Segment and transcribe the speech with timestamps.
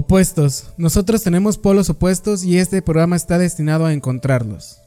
[0.00, 0.72] Opuestos.
[0.76, 4.80] Nosotros tenemos polos opuestos y este programa está destinado a encontrarlos.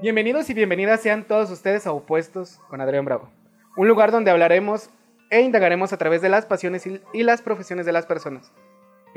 [0.00, 3.28] Bienvenidos y bienvenidas sean todos ustedes a Opuestos con Adrián Bravo.
[3.76, 4.90] Un lugar donde hablaremos
[5.28, 8.52] e indagaremos a través de las pasiones y las profesiones de las personas.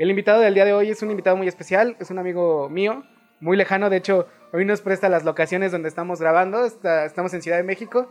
[0.00, 3.04] El invitado del día de hoy es un invitado muy especial, es un amigo mío,
[3.38, 7.56] muy lejano, de hecho hoy nos presta las locaciones donde estamos grabando, estamos en Ciudad
[7.56, 8.10] de México,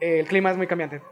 [0.00, 1.02] el clima es muy cambiante.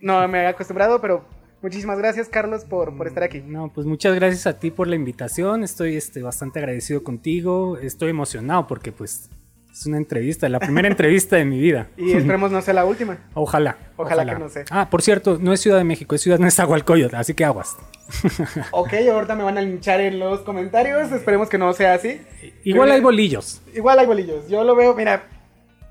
[0.00, 1.24] No me he acostumbrado, pero
[1.62, 3.40] muchísimas gracias Carlos por, por, estar aquí.
[3.40, 8.10] No, pues muchas gracias a ti por la invitación, estoy este, bastante agradecido contigo, estoy
[8.10, 9.30] emocionado porque pues
[9.74, 11.88] es una entrevista, la primera entrevista de mi vida.
[11.96, 13.18] Y esperemos no sea la última.
[13.34, 14.24] Ojalá, ojalá.
[14.24, 14.64] que no sea.
[14.70, 17.76] Ah, por cierto, no es Ciudad de México, es Ciudad Nezahualcóyotl, así que aguas.
[18.70, 22.20] ok, ahorita me van a linchar en los comentarios, esperemos que no sea así.
[22.62, 23.62] Igual hay bolillos.
[23.74, 25.24] Igual hay bolillos, yo lo veo, mira,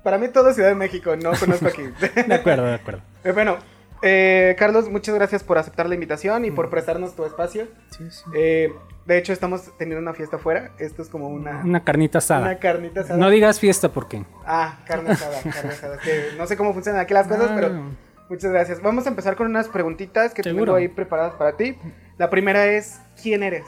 [0.02, 1.82] para mí todo es Ciudad de México, no conozco aquí.
[2.26, 3.02] de acuerdo, de acuerdo.
[3.22, 3.58] Eh, bueno,
[4.00, 6.70] eh, Carlos, muchas gracias por aceptar la invitación y por mm.
[6.70, 7.68] prestarnos tu espacio.
[7.90, 8.24] Sí, sí.
[8.34, 8.72] Eh,
[9.06, 10.72] de hecho, estamos teniendo una fiesta afuera.
[10.78, 11.62] Esto es como una...
[11.62, 12.42] Una carnita asada.
[12.42, 13.18] Una carnita asada.
[13.18, 14.24] No digas fiesta, ¿por qué?
[14.46, 15.98] Ah, carne asada, carne asada.
[16.38, 17.90] no sé cómo funcionan aquí las cosas, pero ah.
[18.30, 18.80] muchas gracias.
[18.80, 21.76] Vamos a empezar con unas preguntitas que tengo ahí preparadas para ti.
[22.16, 23.66] La primera es, ¿quién eres?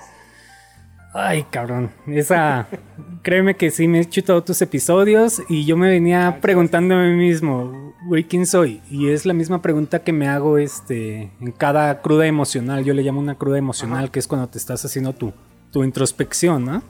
[1.13, 1.91] Ay, cabrón.
[2.07, 2.67] Esa.
[3.23, 7.15] créeme que sí me he chutado tus episodios y yo me venía preguntando a mí
[7.15, 8.81] mismo, güey, ¿quién soy?
[8.91, 12.85] Y es la misma pregunta que me hago este, en cada cruda emocional.
[12.85, 15.33] Yo le llamo una cruda emocional, que es cuando te estás haciendo tu,
[15.73, 16.83] tu introspección, ¿no?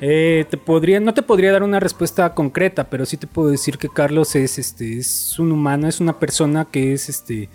[0.00, 3.78] Eh, te podría, no te podría dar una respuesta concreta, pero sí te puedo decir
[3.78, 7.48] que Carlos es, este, es un humano, es una persona que es, este,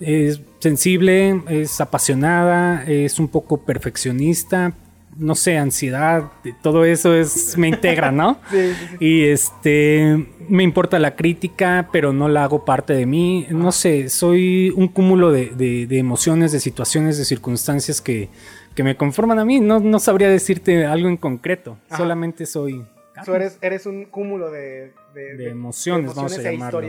[0.00, 4.72] es sensible, es apasionada, es un poco perfeccionista,
[5.16, 8.38] no sé, ansiedad, todo eso es, me integra, ¿no?
[8.50, 13.46] sí, Y este, me importa la crítica, pero no la hago parte de mí.
[13.50, 18.28] No sé, soy un cúmulo de, emociones, de situaciones, de circunstancias que,
[18.76, 19.60] me conforman a mí.
[19.60, 22.84] No, no sabría decirte algo en concreto, solamente soy...
[23.24, 24.92] Tú eres, eres un cúmulo de,
[25.38, 26.82] emociones, vamos a e llamarlo.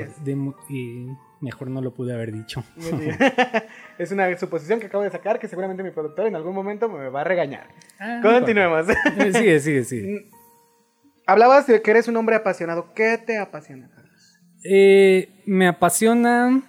[0.69, 1.07] y
[1.41, 2.63] mejor no lo pude haber dicho.
[3.97, 7.09] es una suposición que acabo de sacar que seguramente mi productor en algún momento me
[7.09, 7.67] va a regañar.
[7.99, 8.87] Ah, Continuemos.
[9.33, 10.29] sigue, sigue, sigue.
[11.27, 12.93] Hablabas de que eres un hombre apasionado.
[12.93, 14.39] ¿Qué te apasiona, Carlos?
[14.63, 16.61] Eh, me apasiona.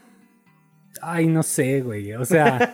[1.02, 2.14] Ay, no sé, güey.
[2.14, 2.72] O sea,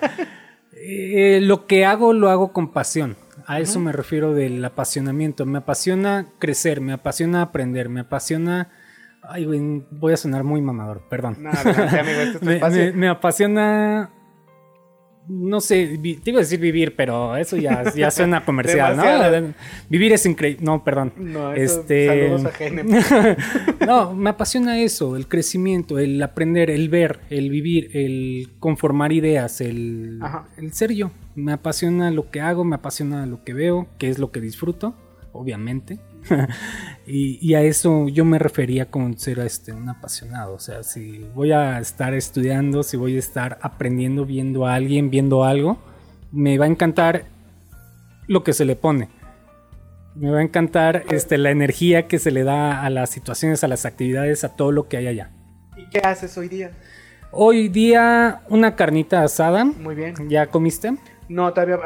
[0.75, 3.17] eh, lo que hago lo hago con pasión.
[3.47, 5.45] A eso me refiero del apasionamiento.
[5.45, 8.71] Me apasiona crecer, me apasiona aprender, me apasiona
[9.23, 11.37] Ay, güey, voy a sonar muy mamador, perdón.
[11.41, 12.41] No, amigo,
[12.71, 14.11] me, me, apasiona.
[15.29, 19.55] No sé, te iba a decir vivir, pero eso ya, ya suena comercial, ¿no?
[19.89, 20.65] Vivir es increíble.
[20.65, 21.13] No, perdón.
[21.17, 22.09] No, este...
[22.09, 22.47] saludos
[23.81, 29.13] a No, me apasiona eso, el crecimiento, el aprender, el ver, el vivir, el conformar
[29.13, 30.19] ideas, el,
[30.57, 31.13] el ser yo.
[31.37, 34.97] Me apasiona lo que hago, me apasiona lo que veo, que es lo que disfruto,
[35.33, 36.01] obviamente.
[37.07, 40.55] y, a eso yo me refería con ser este, un apasionado.
[40.55, 45.11] O sea, si voy a estar estudiando, si voy a estar aprendiendo, viendo a alguien,
[45.11, 45.79] viendo algo,
[46.31, 47.25] me va a encantar
[48.27, 49.09] lo que se le pone.
[50.15, 53.69] Me va a encantar este, la energía que se le da a las situaciones, a
[53.69, 55.31] las actividades, a todo lo que hay allá.
[55.77, 56.73] ¿Y qué haces hoy día?
[57.31, 59.65] Hoy día una carnita asada.
[59.65, 60.15] Muy bien.
[60.29, 60.95] ¿Ya comiste?
[61.31, 61.79] No, todavía.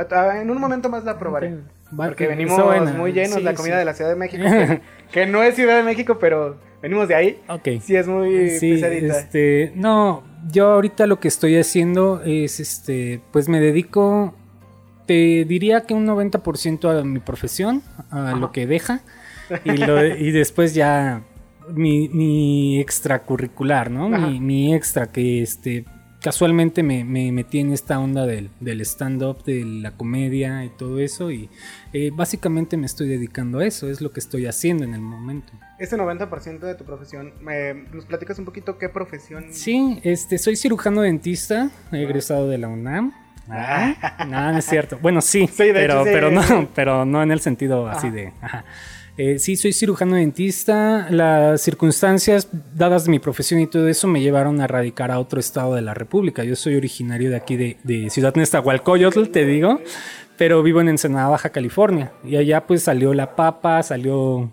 [0.43, 1.57] En un momento más la probaré.
[1.95, 2.61] Porque venimos
[2.97, 4.45] muy llenos la comida de la Ciudad de México,
[5.13, 7.41] que, no es Ciudad de México, pero venimos de ahí.
[7.49, 7.69] Ok.
[7.81, 13.49] Sí, es muy sí, Este, no, yo ahorita lo que estoy haciendo es, este, pues
[13.49, 14.35] me dedico,
[15.07, 19.01] te diría que un 90% a mi profesión, a lo que deja,
[19.65, 21.23] y, después ya
[21.73, 24.09] mi, extracurricular, ¿no?
[24.09, 25.85] Mi, mi, extra que, este,
[26.21, 28.51] casualmente me, metí en esta onda del,
[28.83, 31.31] stand-up, de la comedia y todo eso.
[31.31, 31.49] Y
[31.93, 35.53] eh, básicamente me estoy dedicando a eso, es lo que estoy haciendo en el momento.
[35.79, 37.33] Este 90% de tu profesión,
[37.93, 39.47] ¿nos platicas un poquito qué profesión?
[39.51, 43.13] Sí, este, soy cirujano dentista, he egresado de la UNAM.
[43.49, 44.99] Ah, no, no es cierto.
[45.01, 48.33] Bueno, sí, pero, pero, no, pero no en el sentido así de...
[49.19, 51.07] Eh, sí, soy cirujano dentista.
[51.11, 55.75] Las circunstancias, dadas mi profesión y todo eso, me llevaron a radicar a otro estado
[55.75, 56.45] de la República.
[56.45, 59.81] Yo soy originario de aquí, de, de Ciudad Nezahualcóyotl, te digo,
[60.37, 62.13] pero vivo en Ensenada, Baja California.
[62.25, 64.51] Y allá pues salió la papa, salió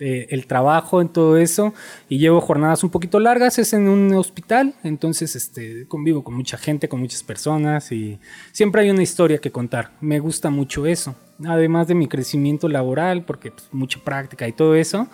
[0.00, 1.74] eh, el trabajo, en todo eso,
[2.08, 6.56] y llevo jornadas un poquito largas, es en un hospital, entonces este, convivo con mucha
[6.56, 8.18] gente, con muchas personas, y
[8.52, 9.92] siempre hay una historia que contar.
[10.00, 14.74] Me gusta mucho eso, además de mi crecimiento laboral, porque pues, mucha práctica y todo
[14.74, 15.08] eso,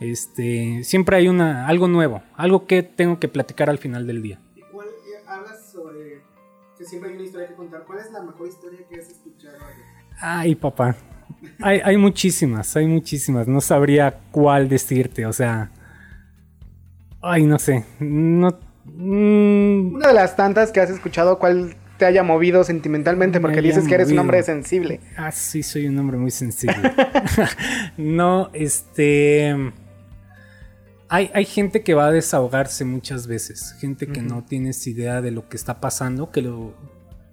[0.00, 4.40] este, siempre hay una, algo nuevo, algo que tengo que platicar al final del día.
[4.72, 6.22] ¿Cuál, eh, hablas sobre
[6.80, 7.84] que siempre hay una historia que contar.
[7.84, 9.58] ¿Cuál es la mejor historia que has escuchado?
[10.18, 10.96] Ay, papá,
[11.60, 13.46] hay, hay muchísimas, hay muchísimas.
[13.48, 15.70] No sabría cuál decirte, o sea.
[17.20, 17.84] Ay, no sé.
[17.98, 18.58] No.
[18.84, 23.38] mm, Una de las tantas que has escuchado, ¿cuál te haya movido sentimentalmente?
[23.38, 25.00] Me Porque dices que eres un hombre sensible.
[25.16, 26.92] Ah, sí, soy un hombre muy sensible.
[27.96, 29.54] no, este.
[31.12, 33.74] Hay, hay gente que va a desahogarse muchas veces.
[33.80, 36.74] Gente que no tienes idea de lo que está pasando, que lo.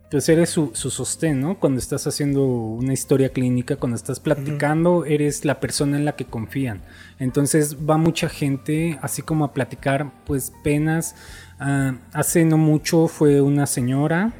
[0.09, 1.59] Pues eres su, su sostén, ¿no?
[1.59, 6.23] Cuando estás haciendo una historia clínica, cuando estás platicando, eres la persona en la que
[6.23, 6.81] confían.
[7.19, 11.15] Entonces va mucha gente, así como a platicar, pues penas.
[11.59, 14.33] Ah, hace no mucho fue una señora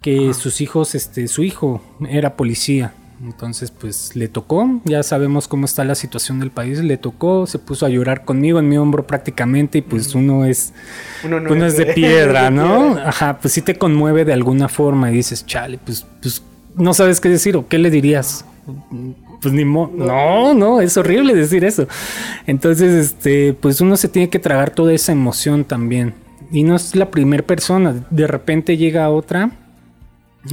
[0.00, 2.94] que sus hijos, este, su hijo era policía.
[3.22, 7.58] Entonces, pues le tocó, ya sabemos cómo está la situación del país, le tocó, se
[7.58, 10.72] puso a llorar conmigo en mi hombro prácticamente y pues uno es,
[11.24, 12.94] Uno no uno es de piedra, de ¿no?
[12.94, 13.08] piedra.
[13.10, 16.42] Ajá, pues sí te conmueve de alguna forma y dices, chale, pues, pues
[16.74, 18.46] no sabes qué decir o qué le dirías.
[19.42, 21.86] Pues ni mo no, no, es horrible decir eso.
[22.46, 26.14] Entonces, este, pues uno se tiene que tragar toda esa emoción también.
[26.52, 29.50] Y no es la primera persona, de repente llega otra,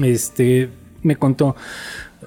[0.04, 0.70] este,
[1.04, 1.56] me contó,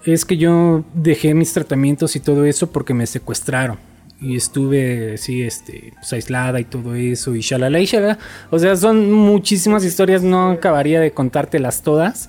[0.04, 3.78] es que yo dejé mis tratamientos y todo eso porque me secuestraron.
[4.22, 8.18] Y estuve así, este, pues aislada y todo eso, y shalala y shalala.
[8.50, 12.28] O sea, son muchísimas historias, no acabaría de contártelas todas,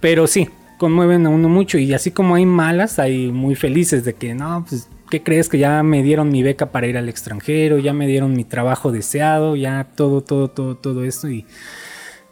[0.00, 1.78] pero sí, conmueven a uno mucho.
[1.78, 5.48] Y así como hay malas, hay muy felices de que, no, pues, ¿qué crees?
[5.48, 8.92] Que ya me dieron mi beca para ir al extranjero, ya me dieron mi trabajo
[8.92, 11.30] deseado, ya todo, todo, todo, todo esto.
[11.30, 11.46] Y,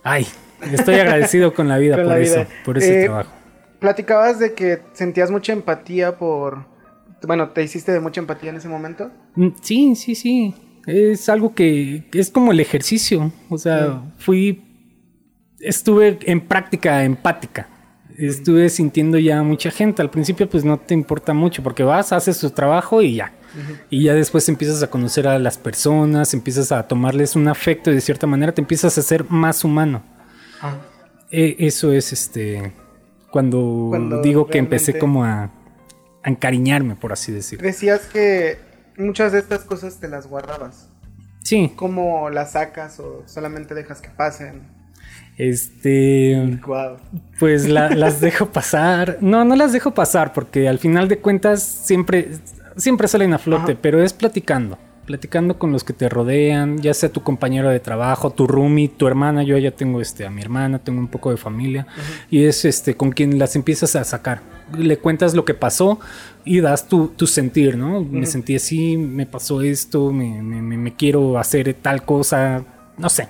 [0.02, 0.26] ay,
[0.70, 2.48] estoy agradecido con la vida Con por la eso, vida.
[2.62, 3.30] por ese Eh, trabajo.
[3.80, 6.66] Platicabas de que sentías mucha empatía por...
[7.26, 9.10] Bueno, ¿te hiciste de mucha empatía en ese momento?
[9.34, 10.54] Mm, Sí, sí, sí.
[10.86, 13.30] Es algo que es como el ejercicio.
[13.50, 14.64] O sea, fui.
[15.60, 17.68] Estuve en práctica empática.
[18.16, 20.00] Estuve sintiendo ya mucha gente.
[20.00, 23.32] Al principio, pues no te importa mucho porque vas, haces tu trabajo y ya.
[23.90, 27.94] Y ya después empiezas a conocer a las personas, empiezas a tomarles un afecto y
[27.94, 30.02] de cierta manera te empiezas a ser más humano.
[30.62, 30.76] Ah.
[31.30, 32.72] E- eso es este.
[33.30, 35.44] Cuando, Cuando digo que empecé como a,
[36.22, 37.66] a encariñarme, por así decirlo.
[37.66, 38.58] Decías que
[38.96, 40.88] muchas de estas cosas te las guardabas.
[41.42, 44.62] Sí, ¿Cómo las sacas o solamente dejas que pasen?
[45.38, 46.58] este.
[47.38, 49.18] Pues la- las dejo pasar.
[49.20, 52.32] No, no las dejo pasar porque al final de cuentas siempre,
[52.76, 53.80] siempre salen a flote, Ajá.
[53.80, 54.78] pero es platicando.
[55.12, 59.06] Platicando con los que te rodean, ya sea tu compañero de trabajo, tu roomie, tu
[59.06, 59.42] hermana.
[59.42, 61.86] Yo ya tengo este, a mi hermana, tengo un poco de familia.
[62.30, 64.42] Y es este con quien las empiezas a sacar.
[64.76, 65.98] Le cuentas lo que pasó
[66.44, 68.04] y das tu, tu sentir, ¿no?
[68.04, 72.66] Me sentí así, me pasó esto, me, me- me- me quiero hacer tal cosa,
[72.98, 73.28] no sé,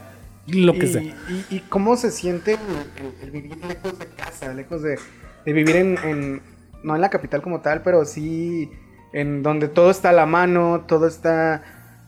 [0.49, 1.03] lo que y, sea.
[1.03, 1.15] y-
[1.49, 2.59] y cómo se siente el,
[3.07, 4.99] el- el vivir lejos de casa, lejos de,
[5.47, 6.43] de vivir en, en-
[6.83, 8.69] no en la capital como tal, pero sí
[9.13, 11.63] en donde todo está a la mano, todo está...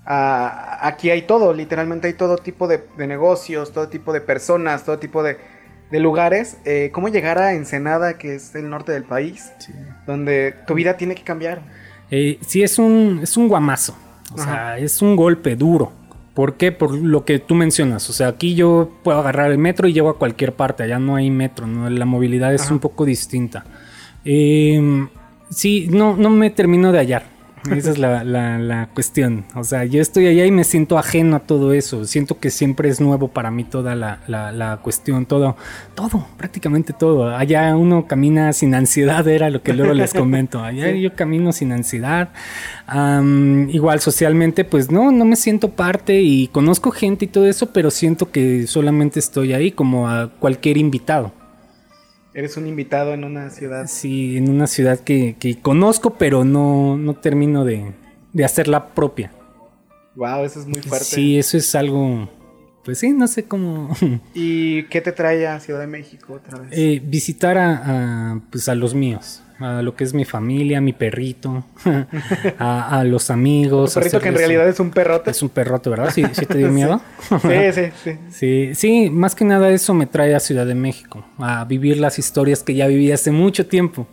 [0.04, 4.98] aquí hay todo, literalmente hay todo tipo de, de negocios, todo tipo de personas, todo
[4.98, 5.36] tipo de,
[5.90, 6.58] de lugares.
[6.64, 9.52] Eh, ¿Cómo llegar a Ensenada, que es el norte del país,
[10.06, 11.62] donde tu vida tiene que cambiar?
[12.10, 13.96] Eh, sí, es un, es un guamazo.
[14.32, 14.44] O Ajá.
[14.44, 15.92] sea, es un golpe duro.
[16.34, 16.70] ¿Por qué?
[16.72, 18.08] Por lo que tú mencionas.
[18.08, 20.84] O sea, aquí yo puedo agarrar el metro y llego a cualquier parte.
[20.84, 21.90] Allá no hay metro, ¿no?
[21.90, 22.74] La movilidad es Ajá.
[22.74, 23.64] un poco distinta.
[24.24, 25.08] Eh,
[25.50, 27.40] sí, no, no me termino de hallar.
[27.76, 29.44] Esa es la, la- la cuestión.
[29.54, 32.06] O sea, yo estoy allá y me siento ajeno a todo eso.
[32.06, 35.56] Siento que siempre es nuevo para mí toda la, la- la cuestión, todo,
[35.94, 37.36] todo, prácticamente todo.
[37.36, 40.60] Allá uno camina sin ansiedad, era lo que luego les comento.
[40.64, 41.02] Allá Sí.
[41.02, 42.30] yo camino sin ansiedad.
[42.86, 47.74] Am, igual socialmente, pues no, no me siento parte y conozco gente y todo eso,
[47.74, 51.32] pero siento que solamente estoy ahí como a cualquier invitado.
[52.32, 53.86] Eres un invitado en una ciudad.
[53.88, 57.92] Sí, en una ciudad que, que conozco, pero no, no termino de,
[58.32, 59.32] de hacerla propia.
[60.14, 61.06] Wow, eso es muy fuerte.
[61.06, 62.28] Sí, eso es algo,
[62.84, 63.90] pues sí, no sé cómo
[64.34, 66.68] ¿Y qué te trae a Ciudad de México otra vez?
[66.72, 70.92] eh, visitar a, a, pues a los míos, a lo que es mi familia, mi
[70.92, 71.64] perrito,
[72.58, 73.96] a, a los amigos.
[73.96, 75.30] Un perrito que en realidad es un perrote.
[75.30, 76.10] es un perrote, ¿verdad?
[76.12, 77.00] ¿Sí, sí te dio miedo?
[77.28, 77.38] Sí,
[77.72, 78.18] sí, sí.
[78.30, 82.18] Sí, sí, más que nada eso me trae a Ciudad de México, a vivir las
[82.18, 84.06] historias que ya viví hace mucho tiempo,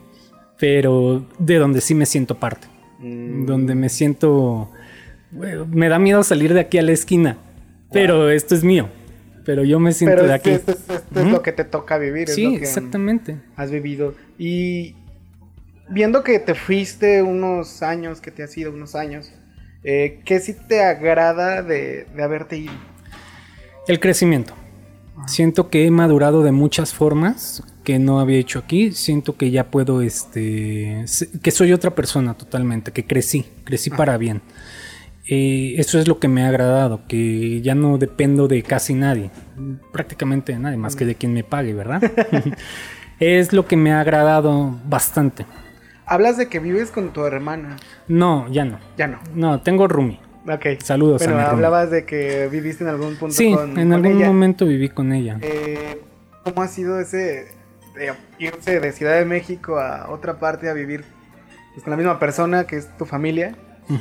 [0.60, 2.68] pero de donde sí me siento parte.
[3.00, 3.46] Mm.
[3.46, 4.72] donde me siento...
[5.30, 7.38] Me da miedo salir de aquí a la esquina,
[7.92, 8.90] pero esto es mío.
[9.46, 10.50] Pero yo me siento Pero de aquí.
[10.50, 12.28] esto, es, esto es lo que te toca vivir.
[12.28, 13.38] es sí, lo que exactamente.
[13.56, 14.14] Has vivido.
[14.38, 14.96] Y
[15.90, 19.32] viendo que te fuiste unos años, que te has ido unos años,
[19.84, 22.74] eh, ¿qué sí te agrada de, de haberte ido?
[23.88, 24.54] El crecimiento.
[25.26, 28.92] Siento que he madurado de muchas formas que no había hecho aquí.
[28.92, 31.06] Siento que ya puedo, este,
[31.42, 34.42] que soy otra persona totalmente, que crecí, crecí para bien.
[35.30, 39.30] Eh, eso es lo que me ha agradado, que ya no dependo de casi nadie,
[39.92, 42.02] prácticamente de nadie, más que de quien me pague, ¿verdad?
[43.20, 45.46] es lo que me ha agradado bastante.
[46.08, 47.76] Hablas de que vives con tu hermana.
[48.08, 48.80] No, ya no.
[48.98, 49.20] Ya no.
[49.36, 50.20] No, tengo roomie.
[50.50, 50.82] Ok.
[50.82, 51.56] Saludos Bueno, a mi roomie.
[51.66, 54.28] hablabas de que viviste en algún punto Sí, con, en con algún ella.
[54.28, 55.38] momento viví con ella.
[55.42, 56.02] Eh,
[56.44, 57.48] ¿Cómo ha sido ese
[57.96, 61.04] de irse de Ciudad de México a otra parte a vivir
[61.74, 63.56] pues, con la misma persona que es tu familia?
[63.90, 63.98] Ujú.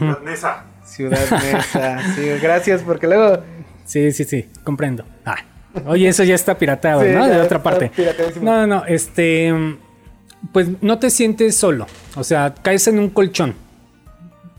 [0.84, 1.98] Ciudad Neza.
[2.14, 3.42] sí, gracias porque luego...
[3.84, 5.04] Sí, sí, sí, comprendo.
[5.24, 5.36] Ah,
[5.86, 7.26] oye, eso ya está piratado, Sí, ¿no?
[7.26, 7.90] De otra parte.
[8.40, 9.52] No, no, este.
[10.52, 11.86] Pues no te sientes solo.
[12.16, 13.54] O sea, caes en un colchón.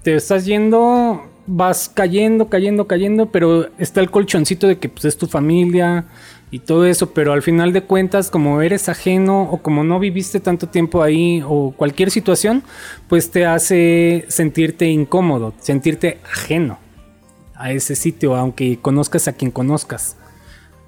[0.03, 5.17] Te estás yendo, vas cayendo, cayendo, cayendo, pero está el colchoncito de que pues, es
[5.17, 6.05] tu familia
[6.51, 7.11] y todo eso.
[7.11, 11.43] Pero al final de cuentas, como eres ajeno o como no viviste tanto tiempo ahí
[11.45, 12.63] o cualquier situación,
[13.07, 16.79] pues te hace sentirte incómodo, sentirte ajeno
[17.55, 20.15] a ese sitio, aunque conozcas a quien conozcas.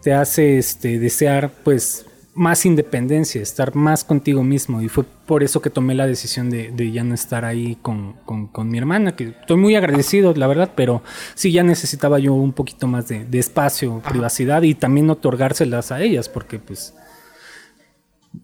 [0.01, 2.05] Te hace este, desear pues
[2.39, 4.81] más independencia, estar más contigo mismo.
[4.81, 8.13] Y fue por eso que tomé la decisión de, de ya no estar ahí con,
[8.25, 11.03] con- con mi hermana, que estoy muy agradecido, la verdad, pero
[11.35, 16.01] sí ya necesitaba yo un poquito más de, de espacio, privacidad y también otorgárselas a
[16.01, 16.93] ellas, porque pues...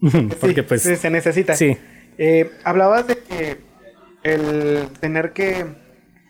[0.40, 0.82] porque Sí, pues...
[0.82, 1.56] sí, se necesita.
[1.56, 1.76] Sí.
[2.18, 3.58] Eh, hablabas de que
[4.22, 5.64] el tener que,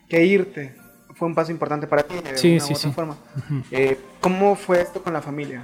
[0.07, 0.75] que irte
[1.15, 2.95] fue un paso importante para ti de Sí, una sí, u otra sí.
[2.95, 3.17] forma.
[3.71, 5.63] Eh, ¿Cómo fue esto con la familia?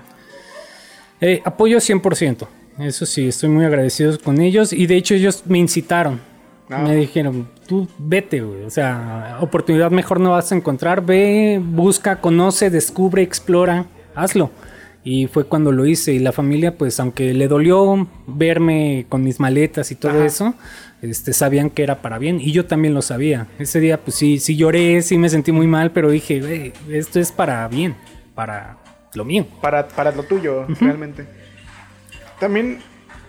[1.24, 2.48] Eh, apoyo 100%.
[2.80, 4.74] Eso sí, estoy muy agradecido con ellos.
[4.74, 6.20] Y de hecho ellos me incitaron.
[6.70, 6.80] Ah.
[6.80, 8.64] Me dijeron, tú vete, güey.
[8.64, 11.06] O sea, oportunidad mejor no vas a encontrar.
[11.06, 13.86] Ve, busca, conoce, descubre, explora.
[14.16, 14.52] Hazlo.
[15.06, 16.12] Y fue cuando lo hice.
[16.12, 20.26] Y la familia, pues, aunque le dolió verme con mis maletas y todo Ajá.
[20.26, 20.54] eso,
[21.02, 22.42] este, sabían que era para bien.
[22.42, 23.48] Y yo también lo sabía.
[23.60, 27.32] Ese día, pues sí, sí lloré, sí me sentí muy mal, pero dije, esto es
[27.32, 27.96] para bien,
[28.36, 28.83] para
[29.16, 29.46] lo mío.
[29.62, 31.26] Para, para lo tuyo, realmente.
[32.40, 32.80] También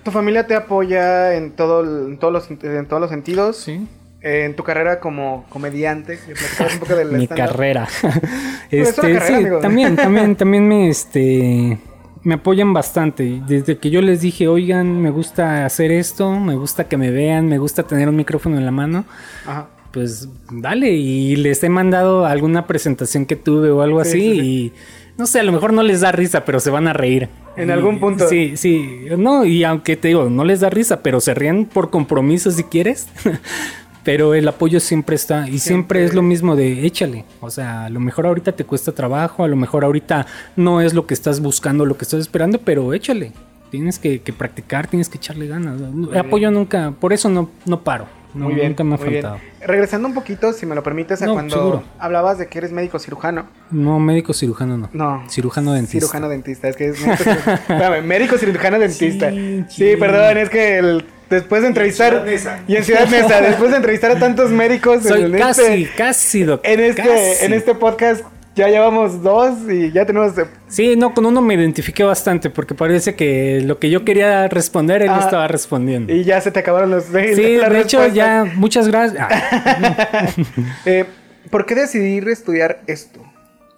[0.02, 3.56] tu familia te apoya en, todo, en, todos, los, en todos los sentidos.
[3.56, 3.86] Sí.
[4.24, 6.18] Eh, en tu carrera como comediante.
[6.18, 7.86] que platicabas un poco del mi carrera.
[8.70, 11.78] es este, carrera, sí, también, también, también me, este,
[12.22, 13.42] me apoyan bastante.
[13.46, 17.48] Desde que yo les dije, oigan, me gusta hacer esto, me gusta que me vean,
[17.48, 19.04] me gusta tener un micrófono en la mano,
[19.46, 19.68] Ajá.
[19.92, 20.92] pues dale.
[20.92, 24.46] Y les he mandado alguna presentación que tuve o algo Sí, así sí, sí.
[24.46, 24.72] y
[25.16, 27.28] no sé, a lo mejor no les da risa, pero se van a reír.
[27.56, 28.28] En Y- algún punto.
[28.28, 29.06] Sí, sí.
[29.16, 32.64] No, y aunque te digo, no les da risa, pero se ríen por compromiso si
[32.64, 33.08] quieres.
[34.04, 35.48] pero el apoyo siempre está.
[35.48, 35.60] Y siempre.
[36.00, 36.04] Siempre.
[36.04, 37.24] es lo mismo de échale.
[37.40, 40.94] O sea, a lo mejor ahorita te cuesta trabajo, a lo mejor ahorita no es
[40.94, 43.32] lo que estás buscando, lo que estás esperando, pero échale.
[43.70, 45.80] Tienes que, que practicar, tienes que echarle ganas.
[46.16, 48.06] apoyo nunca, por eso no, no paro.
[48.34, 48.68] No, muy bien.
[48.68, 49.22] nunca me ha muy bien.
[49.22, 49.40] faltado.
[49.66, 51.82] Regresando un poquito, si me lo permites, a No, cuando seguro.
[51.98, 53.46] hablabas de que eres médico cirujano.
[53.70, 54.90] No, médico cirujano no.
[54.92, 55.24] No.
[55.30, 56.00] Cirujano dentista.
[56.00, 57.52] Cirujano dentista, es que es médico cirujano.
[57.68, 59.30] Espérame, médico cirujano dentista.
[59.30, 59.96] Sí, Sí, sí.
[59.98, 62.24] perdón, es que el- después de entrevistar.
[62.68, 66.42] Y en Ciudad Neza, después de entrevistar a tantos médicos Soy en, casi, este, casi,
[66.44, 66.70] doctor.
[66.70, 67.44] en, este, casi.
[67.44, 68.24] en este podcast,
[68.54, 70.32] ya llevamos dos y ya tenemos.
[70.68, 75.02] Sí, no, con uno me identifiqué bastante porque parece que lo que yo quería responder
[75.02, 76.12] él no Ah, estaba respondiendo.
[76.12, 77.04] Y ya se te acabaron los.
[77.04, 79.26] sí, las de hecho ya, muchas gracias.
[79.28, 80.26] Ah,
[80.86, 81.04] Eh,
[81.50, 83.20] ¿Por qué decidir estudiar esto?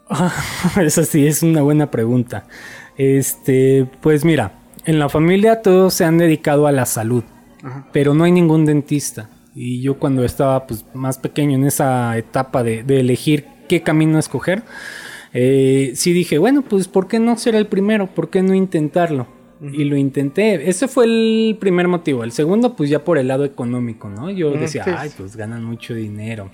[0.81, 2.45] Esa sí es una buena pregunta.
[2.97, 4.53] Este, pues mira,
[4.85, 7.25] en la familia todos se han dedicado a la salud,
[7.63, 7.87] Ajá.
[7.93, 9.31] pero no hay ningún dentista.
[9.55, 14.19] Y yo cuando estaba pues, más pequeño en esa etapa de, de elegir qué camino
[14.19, 14.63] escoger,
[15.33, 18.07] eh, sí dije, bueno, pues ¿por qué no ser el primero?
[18.07, 19.27] ¿Por qué no intentarlo?
[19.61, 20.69] Y lo intenté.
[20.69, 22.25] Ese fue el primer motivo.
[22.25, 24.31] El segundo, pues ya por el lado económico, ¿no?
[24.31, 26.51] Yo decía, sí, ay, pues ganan mucho dinero.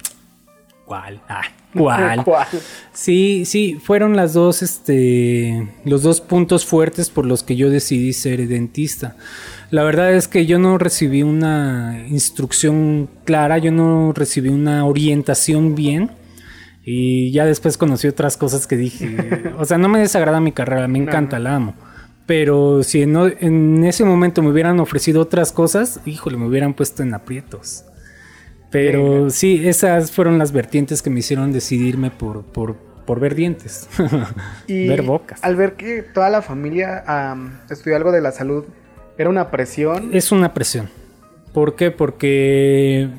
[0.85, 1.21] ¿Cuál?
[1.29, 1.43] Ah,
[1.77, 2.25] ¿cuál?
[2.25, 2.47] ¿Cuál?
[2.93, 8.13] Sí, sí, fueron las dos, este, los dos puntos fuertes por los que yo decidí
[8.13, 9.17] ser dentista.
[9.71, 15.75] La verdad es que yo no recibí una instrucción clara, yo no recibí una orientación
[15.75, 16.11] bien.
[16.85, 19.17] Y ya después conocí otras cosas que dije,
[19.59, 21.75] o sea, no me desagrada mi carrera, me encanta, la amo.
[22.27, 27.03] Pero si no, en ese momento me hubieran ofrecido otras cosas, híjole, me hubieran puesto
[27.03, 27.85] en aprietos.
[28.71, 33.89] Pero sí, esas fueron las vertientes que me hicieron decidirme por, por, por ver dientes,
[34.67, 35.45] Y ver bocas.
[35.45, 38.65] al ver que toda la familia am, estudió algo de la salud,
[39.19, 40.11] era una presión.
[40.15, 40.89] Es una presión.
[41.53, 41.91] ¿Por qué?
[41.91, 43.11] Porque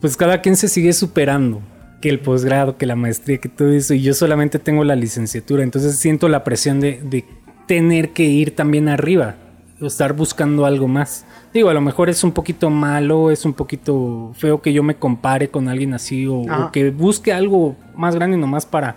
[0.00, 1.62] pues cada quien se sigue superando.
[2.00, 3.94] Que el posgrado, que la maestría, que todo eso.
[3.94, 5.62] Y yo solamente tengo la licenciatura.
[5.62, 7.24] Entonces siento la presión de, de
[7.66, 9.36] tener que ir también arriba.
[9.80, 11.26] O estar buscando algo más.
[11.52, 14.96] Digo, a lo mejor es un poquito malo, es un poquito feo que yo me
[14.96, 16.26] compare con alguien así.
[16.26, 18.96] O, o que busque algo más grande nomás para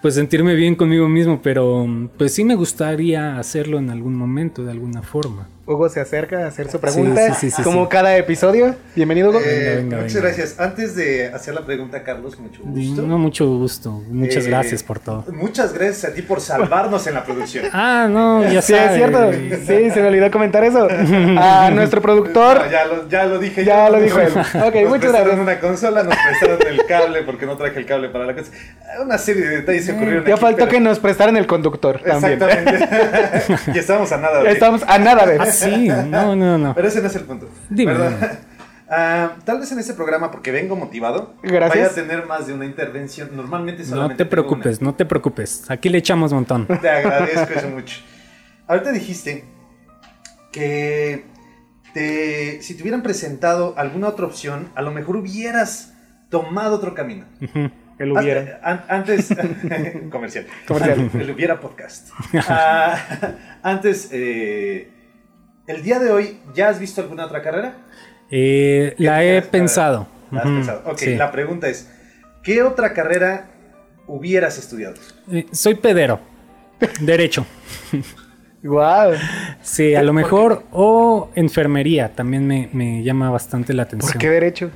[0.00, 1.40] pues sentirme bien conmigo mismo.
[1.42, 5.48] Pero pues sí me gustaría hacerlo en algún momento, de alguna forma.
[5.68, 7.34] Hugo se acerca a hacer su pregunta.
[7.34, 7.88] sí, sí, sí, como sí.
[7.90, 8.74] cada episodio.
[8.96, 9.40] Bienvenido, Hugo.
[9.44, 10.28] Eh, venga, muchas venga.
[10.28, 10.58] gracias.
[10.58, 13.02] Antes de hacer la pregunta, Carlos, mucho gusto.
[13.02, 13.90] No, mucho gusto.
[14.08, 15.26] Muchas Eh, gracias por todo.
[15.30, 17.66] Muchas gracias a ti por salvarnos en la producción.
[17.74, 18.92] Ah, no, ya sí, sabes.
[18.92, 19.32] es cierto.
[19.66, 20.88] Sí, se me olvidó comentar eso.
[21.38, 22.64] A nuestro productor.
[22.64, 23.96] No, ya, lo, ya lo dije Ya yo.
[23.96, 24.28] lo dijo él.
[24.32, 25.38] Ok, nos muchas prestaron gracias.
[25.40, 28.50] una consola, nos prestaron el cable porque no traje el cable para la cosa.
[29.04, 32.00] Una serie de detalles se ocurrieron Ya aquí, faltó pero- que nos prestaran el conductor
[32.02, 32.32] también.
[32.42, 32.88] Exactamente.
[33.74, 34.38] y estábamos a nada.
[34.38, 36.74] Ya de- estamos a nada de sí, no, no, no.
[36.74, 37.48] Pero ese no es el punto.
[37.70, 37.94] Dime.
[38.90, 41.68] Ah, tal vez en este programa, porque vengo motivado, Gracias.
[41.68, 43.28] vaya a tener más de una intervención.
[43.36, 44.48] Normalmente No solamente te tengo una.
[44.48, 45.70] preocupes, no te preocupes.
[45.70, 46.66] Aquí le echamos montón.
[46.80, 48.00] Te agradezco eso mucho.
[48.66, 49.44] Ahorita dijiste
[50.52, 51.26] que
[51.92, 55.92] te, si te hubieran presentado alguna otra opción, a lo mejor hubieras
[56.30, 57.26] tomado otro camino.
[57.98, 58.58] El hubiera.
[58.62, 59.36] Antes, an-
[59.68, 60.46] antes comercial.
[60.66, 61.10] Comercial.
[61.12, 62.08] El hubiera podcast.
[62.48, 62.96] Ah,
[63.62, 64.90] antes, eh,
[65.68, 67.76] el día de hoy, ¿ya has visto alguna otra carrera?
[68.30, 70.08] Eh, ¿Qué la he pensado.
[70.30, 70.82] ¿La has Ujú, pensado?
[70.86, 71.14] Ok, sí.
[71.14, 71.88] la pregunta es,
[72.42, 73.46] ¿qué otra carrera
[74.06, 74.94] hubieras estudiado?
[75.30, 76.20] Eh, soy pedero.
[77.00, 77.46] Derecho.
[78.62, 79.12] Wow.
[79.62, 80.64] Sí, a lo mejor.
[80.72, 82.14] O enfermería.
[82.14, 84.12] También me, me llama bastante la atención.
[84.12, 84.70] ¿Por qué derecho?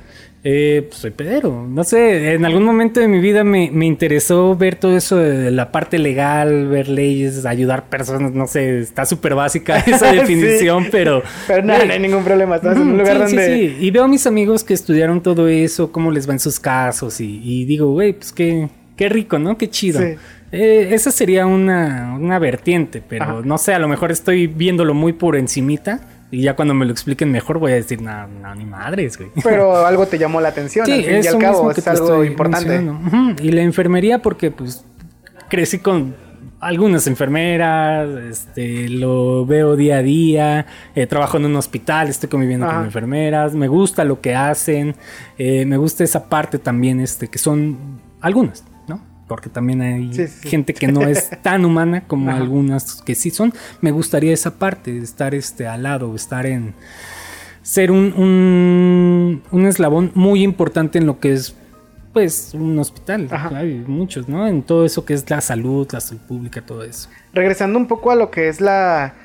[0.45, 1.65] Eh, pues soy pedero.
[1.69, 5.51] No sé, en algún momento de mi vida me, me interesó ver todo eso de
[5.51, 8.33] la parte legal, ver leyes, ayudar personas.
[8.33, 10.17] No sé, está súper básica esa Sí.
[10.17, 11.23] definición, pero.
[11.47, 12.57] Pero no, no hay ningún problema.
[12.57, 13.55] Estás en un lugar sí, sí, donde.
[13.69, 13.77] sí.
[13.79, 17.21] Y veo a mis amigos que estudiaron todo eso, cómo les va en sus casos.
[17.21, 19.57] Y, y digo, güey, pues qué, qué rico, ¿no?
[19.57, 20.01] Qué chido.
[20.01, 20.15] Sí.
[20.51, 23.41] Eh, esa sería una, una vertiente, pero Ajá.
[23.43, 26.01] no sé, a lo mejor estoy viéndolo muy por encimita.
[26.33, 29.29] Y ya cuando me lo expliquen mejor voy a decir, no, no, ni madres, güey.
[29.43, 30.89] Pero algo te llamó la atención.
[30.89, 32.83] al fin y al cabo es algo importante.
[33.39, 34.83] Y la enfermería porque pues
[35.47, 36.15] crecí con
[36.59, 40.65] algunas enfermeras, este, lo veo día a día,
[40.95, 42.77] eh, trabajo en un hospital, estoy conviviendo Ajá.
[42.77, 44.95] con enfermeras, me gusta lo que hacen,
[45.37, 47.77] eh, me gusta esa parte también, este, que son
[48.21, 48.63] algunas.
[49.33, 50.47] Porque también hay Sí, sí.
[50.47, 52.37] gente que no es tan humana como Ajá.
[52.39, 53.51] algunas que sí son.
[53.81, 56.75] Me gustaría esa parte, estar este, al lado, estar en,
[57.63, 61.55] ser un, un, un eslabón muy importante en lo que es
[62.13, 63.27] pues un hospital.
[63.31, 63.57] Ajá.
[63.57, 64.45] Hay muchos, ¿no?
[64.47, 67.09] En todo eso que es la salud, la salud pública, todo eso.
[67.33, 69.15] Regresando un poco a lo que es la.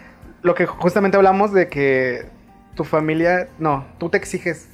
[0.41, 2.25] Lo que justamente hablamos de que
[2.77, 3.49] tu familia.
[3.59, 4.69] No, tú te exiges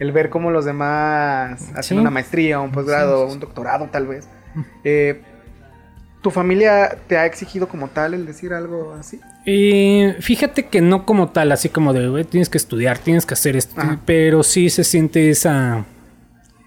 [0.00, 2.00] el ver cómo los demás hacen Sí.
[2.00, 3.34] una maestría, un posgrado, Sí, sí, sí.
[3.34, 4.26] un doctorado, tal vez.
[4.84, 5.20] Eh,
[6.22, 9.20] ¿Tu familia te ha exigido como tal el decir algo así?
[9.44, 13.56] Y fíjate que no como tal, así como de, tienes que estudiar, tienes que hacer
[13.56, 14.00] esto, Ajá.
[14.06, 15.84] pero sí se siente esa,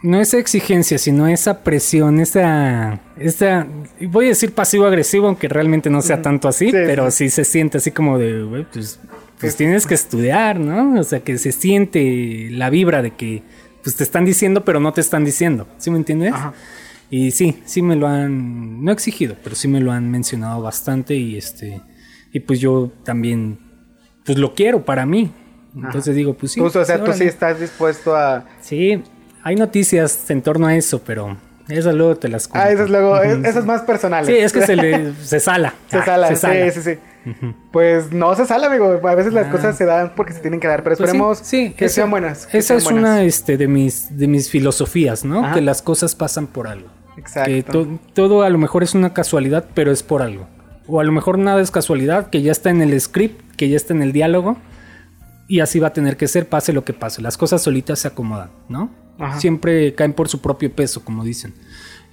[0.04, 3.66] no esa exigencia, sino esa presión, esa, esa,
[4.02, 7.30] voy a decir pasivo-agresivo, aunque realmente no sea tanto así, Sí, pero sí.
[7.30, 9.00] sí se siente así como de, pues,
[9.40, 11.00] pues tienes que estudiar, ¿no?
[11.00, 13.42] O sea, que se siente la vibra de que,
[13.84, 16.34] pues te están diciendo, pero no te están diciendo, ¿sí me entiendes?
[16.34, 16.54] Ajá.
[17.10, 21.16] Y sí, sí me lo han, no exigido, pero sí me lo han mencionado bastante
[21.16, 21.82] y este,
[22.32, 23.60] y pues yo también,
[24.26, 25.32] pues lo quiero para mí.
[25.76, 26.60] Entonces digo, pues sí.
[26.60, 27.18] Tú, o sea, tú órale.
[27.18, 28.46] sí estás dispuesto a.
[28.62, 29.04] Sí,
[29.44, 31.38] hay noticias en torno a eso, pero
[31.68, 32.68] esas luego te las cuento.
[32.68, 33.22] Ah, eso es luego.
[33.22, 33.46] es- Ujú.
[33.46, 34.26] Eso es más personal.
[34.26, 35.74] Sí, es que se le, se sala.
[35.92, 36.72] Se Ah, sala, se sala.
[36.72, 36.92] sí, sí,
[37.72, 39.00] Pues no se sala, amigo.
[39.08, 39.52] A veces las Ah.
[39.52, 41.96] cosas se dan porque se tienen que dar, pero Pues sí, esperemos sí, que esa-
[41.96, 42.46] sean buenas.
[42.48, 43.02] que Esa sean es buenas.
[43.02, 45.44] una este, de, mis, de mis filosofías, ¿no?
[45.46, 45.54] Ajá.
[45.56, 46.90] Que las cosas pasan por algo.
[47.18, 47.50] Exacto.
[47.52, 50.48] Que to- todo a lo mejor es una casualidad, pero es por algo.
[50.88, 53.76] O a lo mejor nada es casualidad, que ya está en el script, que ya
[53.78, 54.58] está en el diálogo.
[55.48, 57.22] Y así va a tener que ser, pase lo que pase.
[57.22, 58.90] Las cosas solitas se acomodan, ¿no?
[59.20, 59.40] Ajá.
[59.40, 61.54] Siempre caen por su propio peso, como dicen.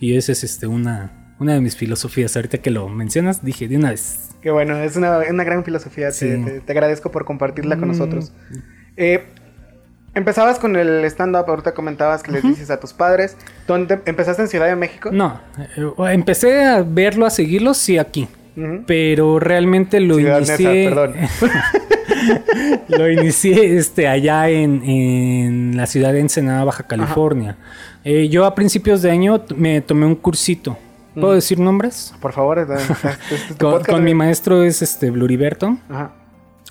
[0.00, 2.34] Y esa es este, una, una de mis filosofías.
[2.36, 4.30] Ahorita que lo mencionas, dije de una vez.
[4.40, 6.08] Qué bueno, es una, una gran filosofía.
[6.08, 6.44] Te- Sí.
[6.44, 7.92] Te, te agradezco por compartirla con Mm.
[7.92, 8.32] nosotros.
[8.96, 9.24] Eh,
[10.14, 13.36] empezabas con el stand-up, ahorita comentabas que les dices a tus padres.
[13.66, 15.10] ¿Dónde empezaste en Ciudad de México?
[15.12, 15.40] No,
[15.76, 18.28] eh, empecé a verlo, a seguirlo, sí, aquí.
[18.86, 20.88] Pero realmente lo Ciudad inicié.
[20.90, 21.14] Perdón.
[22.88, 27.56] lo inicié este, allá en, en la ciudad de Ensenada, Baja California.
[28.04, 30.76] Eh, yo a principios de año me tomé un cursito.
[31.14, 31.36] ¿Puedo Mm.
[31.36, 32.14] decir nombres?
[32.20, 35.76] Por favor, este- este es tu Con, podcast, con mi maestro es este Bluriberto.
[35.88, 36.12] Ajá.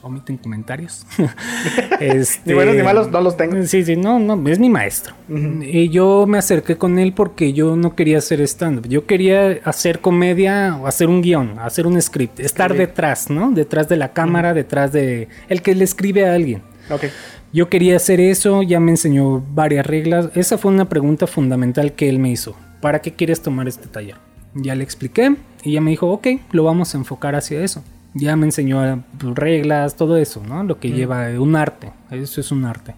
[0.04, 1.06] Omiten comentarios.
[2.00, 3.62] este, Ni buenos ni malos, no los tengo.
[3.68, 5.14] Sí, sí, no, no, es mi maestro.
[5.30, 8.88] Y yo me acerqué con él porque yo no quería hacer stand-up.
[8.88, 13.52] Yo quería hacer comedia o hacer un guion, hacer un script, estar detrás, ¿no?
[13.52, 16.64] Detrás de la cámara, detrás de el que le escribe a alguien.
[16.90, 17.06] Ok.
[17.54, 20.30] Yo quería hacer eso, ya me enseñó varias reglas.
[20.34, 22.56] Esa fue una pregunta fundamental que él me hizo.
[22.82, 24.16] ¿Para qué quieres tomar este taller?
[24.54, 27.84] Ya le expliqué y ya me dijo, ok, lo vamos a enfocar hacia eso.
[28.14, 30.64] Ya me enseñó eh, pues, reglas, todo eso, ¿no?
[30.64, 31.92] Lo que lleva eh, un arte.
[32.10, 32.96] Eso es un arte.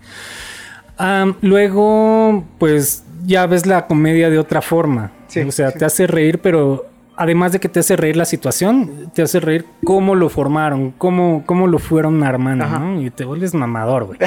[0.98, 5.12] Am, luego, pues ya ves la comedia de otra forma.
[5.28, 5.80] Sí, o sea, sí.
[5.80, 9.66] te hace reír, pero además de que te hace reír la situación, te hace reír
[9.84, 13.02] cómo lo formaron, cómo, cómo lo fueron armando.
[13.02, 14.20] Y te vuelves mamador, güey.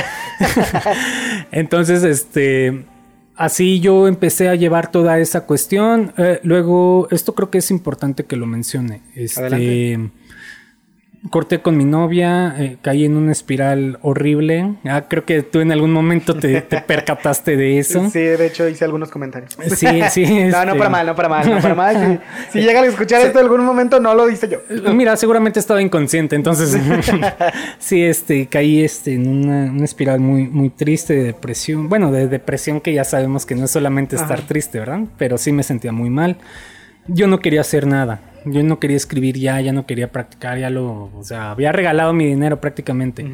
[1.50, 2.84] Entonces, este,
[3.36, 6.12] así yo empecé a llevar toda esa cuestión.
[6.16, 9.02] Eh, luego, esto creo que es importante que lo mencione.
[9.14, 10.10] Este.
[11.30, 14.74] Corté con mi novia, eh, caí en una espiral horrible.
[14.84, 18.08] Ah, creo que tú en algún momento te, te percataste de eso.
[18.10, 19.56] Sí, de hecho hice algunos comentarios.
[19.76, 20.24] Sí, sí.
[20.46, 22.20] No, no este- para mal, no para mal, no para mal.
[22.50, 24.58] Si, si llegan a escuchar esto en algún momento, no lo hice yo.
[24.92, 26.76] Mira, seguramente estaba inconsciente, entonces
[27.78, 31.88] sí, este, caí este, en una, una espiral muy, muy triste de depresión.
[31.88, 34.48] Bueno, de depresión que ya sabemos que no es solamente estar Ajá.
[34.48, 35.00] triste, ¿verdad?
[35.18, 36.36] Pero sí me sentía muy mal.
[37.08, 38.20] Yo no quería hacer nada.
[38.48, 42.12] Yo no quería escribir ya, ya no quería practicar, ya lo, o sea, había regalado
[42.12, 43.26] mi dinero prácticamente.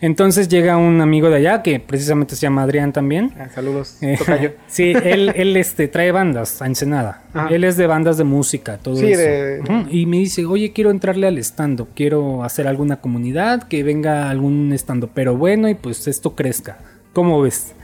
[0.00, 3.32] Entonces llega un amigo de allá que precisamente se llama Adrián también.
[3.38, 4.52] Ah, saludos, Eh, tocayo.
[4.68, 7.24] sí, él, él este, trae bandas a Ensenada.
[7.34, 7.48] Ajá.
[7.54, 9.20] Él es de bandas de música, todo Sí, eso.
[9.20, 9.86] de-.
[9.90, 14.72] Y me dice, oye, quiero entrarle al stand quiero hacer alguna comunidad, que venga algún
[14.74, 16.78] stand pero bueno y pues esto crezca.
[17.12, 17.74] ¿Cómo ves?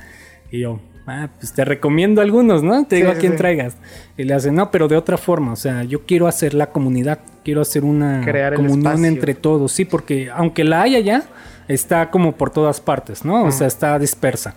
[0.53, 2.85] Y yo, ah, pues te recomiendo algunos, ¿no?
[2.87, 3.39] Te digo Sí, a quién sí.
[3.39, 3.77] traigas.
[4.17, 7.21] Y le hace, no, pero de otra forma, o sea, yo quiero hacer la comunidad,
[7.45, 11.25] quiero hacer una Crear comunión entre todos, sí, porque aunque la haya ya,
[11.69, 13.45] está como por todas partes, ¿no?
[13.45, 14.55] O sea, está dispersa.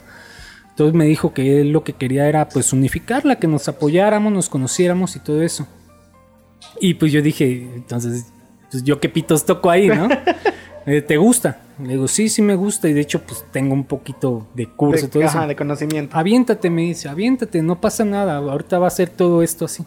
[0.69, 4.47] Entonces me dijo que él lo que quería era pues unificarla, que nos apoyáramos, nos
[4.47, 5.67] conociéramos y todo eso.
[6.79, 8.27] Y pues yo dije, entonces,
[8.71, 10.07] pues yo qué pitos toco ahí, ¿no?
[10.85, 11.59] Eh, ¿Te gusta?
[11.81, 15.05] Le digo, sí, sí me gusta y de hecho pues tengo un poquito de curso
[15.05, 15.47] y De, todo ajá, eso.
[15.47, 16.17] de conocimiento.
[16.17, 19.83] Aviéntate, me dice, aviéntate, no pasa nada, ahorita va a ser todo esto así.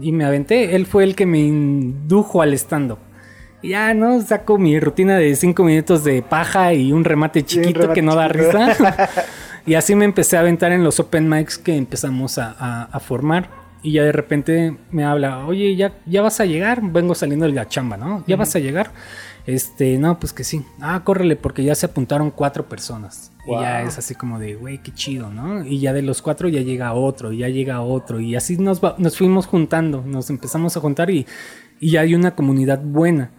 [0.00, 2.98] Y me aventé, él fue el que me indujo al stand-up.
[3.62, 4.20] Ya, ¿no?
[4.22, 8.14] Saco mi rutina de cinco minutos de paja y un remate chiquito remate que no
[8.16, 8.50] da chiquito.
[8.52, 9.08] risa.
[9.66, 13.00] y así me empecé a aventar en los open mics que empezamos a, a- a
[13.00, 13.50] formar.
[13.82, 17.52] Y ya de repente me habla, oye, ya, ya vas a llegar, vengo saliendo de
[17.52, 18.24] la chamba, ¿no?
[18.26, 18.90] Ya vas a llegar.
[19.54, 20.62] Este, no, pues que sí.
[20.80, 23.32] Ah, córrele, porque ya se apuntaron cuatro personas.
[23.46, 25.64] Y ya es así como de, güey, qué chido, ¿no?
[25.64, 28.20] Y ya de los cuatro ya llega otro, y ya llega otro.
[28.20, 31.26] Y así nos, va- nos fuimos juntando, nos empezamos a juntar y,
[31.80, 33.30] y ya hay una comunidad buena.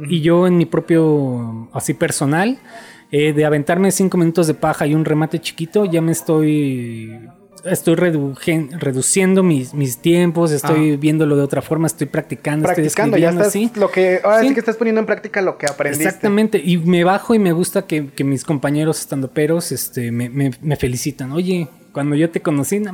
[0.00, 2.58] Y yo en mi propio, así personal,
[3.12, 7.20] eh, de aventarme cinco minutos de paja y un remate chiquito, ya me estoy,
[7.64, 13.30] estoy reduciendo mis, mis tiempos, estoy viendo de otra forma, estoy practicando, Practicando, estoy ya
[13.30, 13.70] estás así.
[13.74, 14.48] lo que ahora sí.
[14.48, 14.54] Sí.
[14.54, 16.04] que estás poniendo en práctica lo que aprendiste.
[16.04, 20.50] Exactamente, y me bajo y me gusta que, que mis compañeros estandoperos este, me, me,
[20.60, 21.32] me felicitan.
[21.32, 22.92] Oye, cuando yo te conocí, no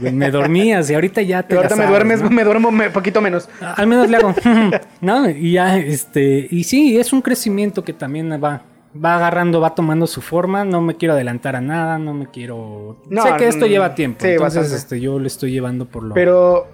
[0.00, 2.30] güey, me dormías y ahorita ya te Y ahorita me duermes, ¿no?
[2.30, 3.48] me duermo me- poquito menos.
[3.60, 4.34] Al menos le hago,
[5.00, 5.28] ¿no?
[5.30, 8.62] Y ya, este, y sí, es un crecimiento que también va,
[9.04, 10.64] va agarrando, va tomando su forma.
[10.64, 13.02] No me quiero adelantar a nada, no me quiero.
[13.08, 16.02] No, sé que esto mm, lleva tiempo, sí, entonces este, yo le estoy llevando por
[16.02, 16.14] lo.
[16.14, 16.66] Pero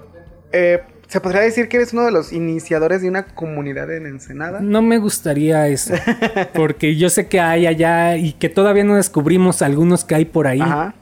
[0.53, 4.61] eh, se podría decir que eres uno de los iniciadores de una comunidad en Ensenada.
[4.61, 5.95] No me gustaría eso,
[6.55, 10.47] porque yo sé que hay allá y que todavía no descubrimos algunos que hay por
[10.47, 10.61] ahí.
[10.61, 10.95] Ajá.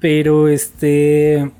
[0.00, 1.50] Pero este.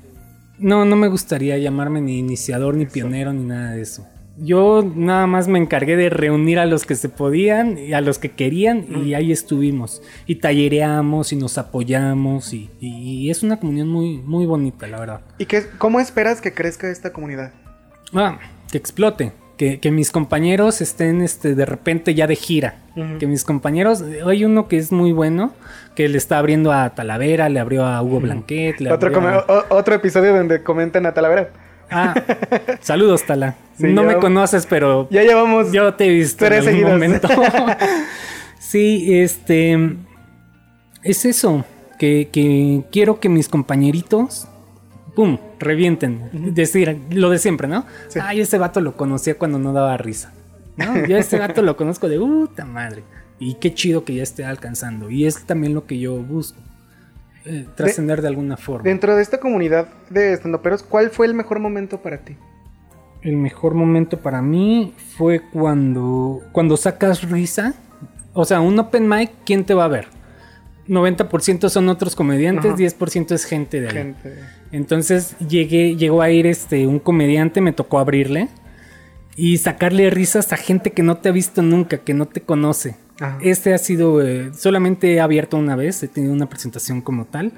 [0.57, 4.07] No, no me gustaría llamarme ni iniciador, ni pionero, ni nada de eso.
[4.37, 8.17] Yo nada más me encargué de reunir a los que se podían y a los
[8.17, 10.01] que querían y ahí estuvimos.
[10.25, 15.21] Y tallereamos y nos apoyamos y, y es una comunión muy, muy bonita, la verdad.
[15.37, 17.51] ¿Y qué, cómo esperas que crezca esta comunidad?
[18.13, 18.39] Ah,
[18.71, 19.33] que explote.
[19.57, 22.79] Que, que mis compañeros estén este, de repente ya de gira.
[23.19, 25.53] Que mis compañeros, hay uno que es muy bueno,
[25.93, 29.65] que le está abriendo a Talavera, le abrió a Hugo Blanquet, le Otro, abrió a-
[29.69, 31.51] otro episodio donde comentan a Talavera.
[31.91, 32.13] Ah,
[32.79, 33.55] saludos, Tala.
[33.77, 35.71] Sí, no me conoces, pero Ya llevamos.
[35.71, 36.91] yo te he visto en algún seguidos.
[36.91, 37.27] momento.
[38.59, 39.97] sí, este.
[41.03, 41.65] Es eso.
[41.99, 44.47] Que, que quiero que mis compañeritos.
[45.15, 45.37] ¡Pum!
[45.59, 46.53] Revienten.
[46.53, 47.85] Decir lo de siempre, ¿no?
[48.07, 48.19] Sí.
[48.21, 50.33] Ay, ese vato lo conocía cuando no daba risa.
[50.77, 51.05] ¿no?
[51.05, 53.03] Yo a ese vato lo conozco de puta madre.
[53.39, 55.09] Y qué chido que ya esté alcanzando.
[55.09, 56.59] Y es también lo que yo busco.
[57.45, 58.83] Eh, trascender de, alguna forma.
[58.83, 62.35] Dentro de esta comunidad de estandoperos, ¿cuál fue el mejor momento para ti?
[63.21, 67.75] El mejor momento para mí fue cuando, cuando sacas risa.
[68.33, 70.07] O sea, un open mic, ¿quién te va a ver?
[70.87, 72.77] 90% son otros comediantes, Ajá.
[72.77, 73.93] 10% es gente de ahí.
[73.93, 74.35] Gente.
[74.71, 78.49] Entonces llegué, llegó a ir este, un comediante, me tocó abrirle
[79.35, 82.95] y sacarle risas a gente que no te ha visto nunca, que no te conoce.
[83.21, 83.37] Ajá.
[83.41, 87.53] Este ha sido, eh, solamente he abierto una vez, he tenido una presentación como tal,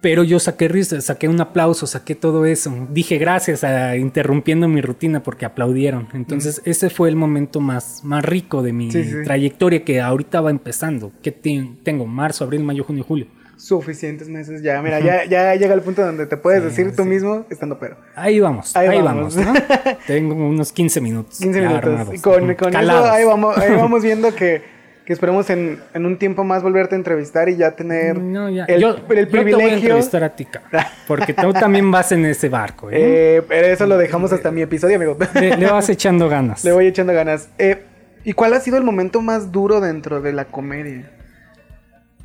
[0.00, 2.70] pero yo saqué risas, saqué un aplauso, saqué todo eso.
[2.90, 6.08] Dije gracias a interrumpiendo mi rutina porque aplaudieron.
[6.12, 9.14] Entonces ese fue el momento más, más rico de mi Sí, sí.
[9.24, 11.10] trayectoria que ahorita va empezando.
[11.22, 13.26] Que te- tengo marzo, abril, mayo, junio, julio.
[13.56, 14.82] Suficientes meses ya.
[14.82, 17.08] Mira, ya, ya llega el punto donde te puedes Sí, decir tú sí.
[17.08, 17.96] mismo estando pero.
[18.14, 19.34] Ahí vamos, Ahí ahí, vamos.
[19.36, 19.54] vamos.
[19.54, 19.78] ¿no?
[20.06, 21.38] Tengo unos 15 minutos.
[21.38, 21.88] 15 ya minutos.
[21.88, 22.20] armados.
[22.20, 24.60] Con, con eso ahí vamos, ahí vamos viendo que,
[25.04, 28.64] que esperemos en, en un tiempo más volverte a entrevistar y ya tener No, ya.
[28.64, 29.76] el, yo, el yo te voy a privilegio.
[29.76, 33.36] entrevistar a ti, cabrón, Porque tú también vas en ese barco, ¿eh?
[33.36, 35.16] Eh, pero eso lo dejamos hasta mi episodio, amigo.
[35.34, 36.64] Le, le vas echando ganas.
[36.64, 37.50] Le voy echando ganas.
[37.58, 37.82] Eh,
[38.24, 41.10] ¿Y cuál ha sido el momento más duro dentro de la comedia?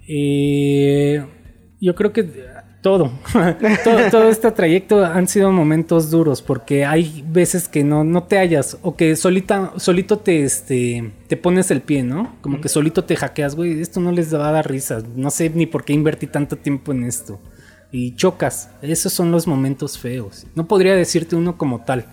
[0.07, 1.23] Eh,
[1.81, 2.23] yo creo que
[2.81, 3.11] todo.
[3.83, 8.37] todo, todo este trayecto han sido momentos duros porque hay veces que no, no te
[8.37, 12.35] hallas o que solita, solito te, este, te pones el pie, ¿no?
[12.41, 15.03] Como que solito te hackeas, güey, esto no les va a dar risa.
[15.15, 17.39] No sé ni por qué invertí tanto tiempo en esto.
[17.91, 18.69] Y chocas.
[18.81, 20.45] Esos son los momentos feos.
[20.55, 22.05] No podría decirte uno como tal.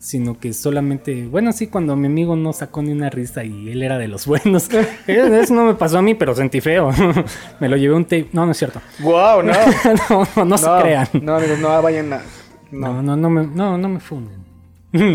[0.00, 3.82] Sino que solamente, bueno, sí, cuando mi amigo no sacó ni una risa y él
[3.82, 4.70] era de los buenos.
[5.06, 6.90] Eso no me pasó a mí, pero sentí feo.
[7.60, 8.28] me lo llevé un tape.
[8.32, 8.80] No, no es cierto.
[9.00, 9.42] ¡Wow!
[9.42, 9.52] No.
[10.10, 11.06] no, no, no se crean.
[11.20, 12.22] No, amigos, no vayan a.
[12.70, 14.40] No, no, no me, no, no me funden.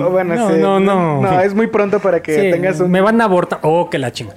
[0.03, 0.57] Oh, bueno, no, sí.
[0.59, 1.21] no, no.
[1.21, 2.91] No, es muy pronto para que Sí, tengas un.
[2.91, 3.59] Me van a abortar.
[3.63, 4.35] Oh, que la chinga.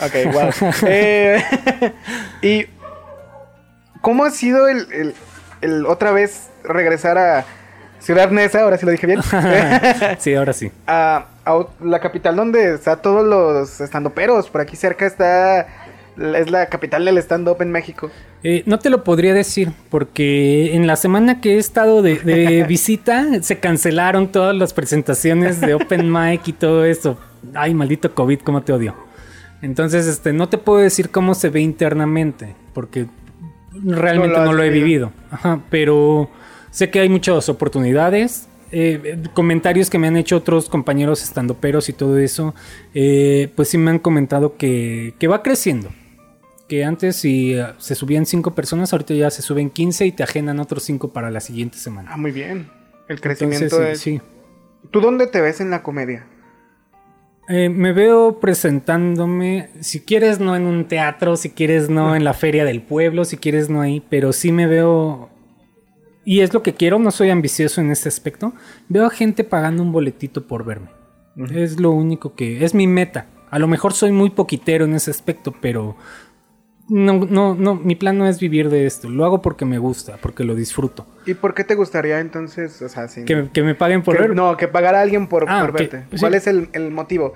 [0.00, 0.70] Ok, wow.
[0.86, 1.42] Eh,
[2.40, 2.64] y.
[4.00, 5.14] ¿Cómo ha sido el, el-
[5.60, 7.44] el otra vez regresar a
[8.02, 8.62] Ciudad Neza?
[8.62, 9.20] Ahora sí lo dije bien.
[10.18, 10.70] sí, ahora sí.
[10.86, 14.50] a, a la capital donde está todos los estandoperos.
[14.50, 15.66] Por aquí cerca está.
[16.16, 18.10] Es la capital del stand-up en México.
[18.42, 22.64] Eh, no te lo podría decir porque en la semana que he estado de, de
[22.68, 27.18] visita se cancelaron todas las presentaciones de Open Mic y todo eso.
[27.54, 28.94] Ay, maldito COVID, cómo te odio.
[29.62, 33.06] Entonces, este, no te puedo decir cómo se ve internamente porque
[33.72, 34.84] realmente No lo no lo, he vivido.
[35.06, 35.12] vivido.
[35.30, 36.28] Ajá, pero
[36.72, 38.48] sé que hay muchas oportunidades.
[38.72, 42.54] eh, comentarios que me han hecho otros compañeros estandoperos y todo eso,
[42.94, 45.90] eh, pues sí me han comentado que, que va creciendo
[46.68, 50.22] que antes si eh, se subían 5 personas, ahorita ya se suben 15 y te
[50.22, 52.08] agendan otros 5 para la siguiente semana.
[52.14, 52.70] Ah, muy bien.
[53.08, 54.00] El crecimiento Entonces, es.
[54.00, 54.22] sí, sí.
[54.90, 56.24] ¿Tú dónde te ves en la comedia?
[57.48, 62.32] Eh, me veo presentándome, si quieres no en un teatro, si quieres no en la
[62.34, 65.28] feria del pueblo, si quieres no ahí, pero sí me veo,
[66.24, 68.52] y es lo que quiero, no soy ambicioso en este aspecto,
[68.88, 70.88] veo a gente pagando un boletito por verme.
[71.54, 73.26] Es lo único que, es mi meta.
[73.50, 75.96] A lo mejor soy muy poquitero en ese aspecto, pero
[76.88, 80.18] no, no, no, mi plan no es vivir de esto, lo hago porque me gusta,
[80.20, 81.06] porque lo disfruto.
[81.26, 84.22] ¿Y por qué te gustaría entonces, o sea, sin- Que, que me paguen por que-
[84.22, 84.34] ver.
[84.36, 86.04] No, que pagar a alguien por, Ah, por que- verte.
[86.12, 86.20] sí.
[86.20, 87.34] ¿Cuál es el, el motivo?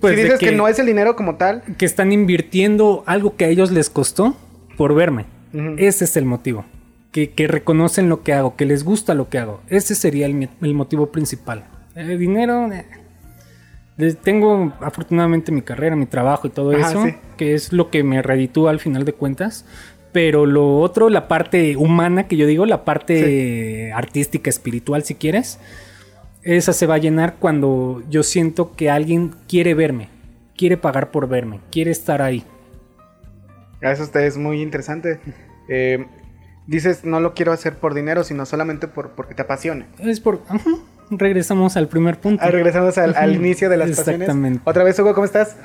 [0.00, 0.52] Pues si dices que...
[0.52, 4.36] no es el dinero como tal, que están invirtiendo algo que a ellos les costó
[4.78, 5.26] por verme.
[5.76, 6.64] Ese es el motivo.
[7.14, 9.60] Que, que reconocen lo que hago, que les gusta lo que hago.
[9.68, 11.64] Ese sería el, el motivo principal.
[11.94, 12.68] El dinero...
[12.72, 12.84] eh,
[14.24, 17.14] Tengo afortunadamente mi carrera, mi trabajo y todo Ajá, eso, sí.
[17.36, 19.64] que es lo que me reditúa al final de cuentas.
[20.10, 25.60] Pero lo otro, la parte humana que yo digo, la parte artística, espiritual, si quieres,
[26.42, 30.08] esa se va a llenar cuando yo siento que alguien quiere verme,
[30.56, 32.42] quiere pagar por verme, quiere estar ahí.
[33.80, 35.20] eso está- es muy interesante.
[35.68, 36.04] Eh,
[36.66, 39.86] dices, no lo quiero hacer por dinero, sino solamente por, porque te apasione.
[39.98, 40.40] Es por.
[40.48, 40.70] ajá,
[41.10, 42.42] regresamos al primer punto.
[42.44, 44.20] Ah, regresamos al, al inicio de las pasiones.
[44.22, 44.60] Exactamente.
[44.64, 45.56] Otra vez, Hugo, ¿cómo estás?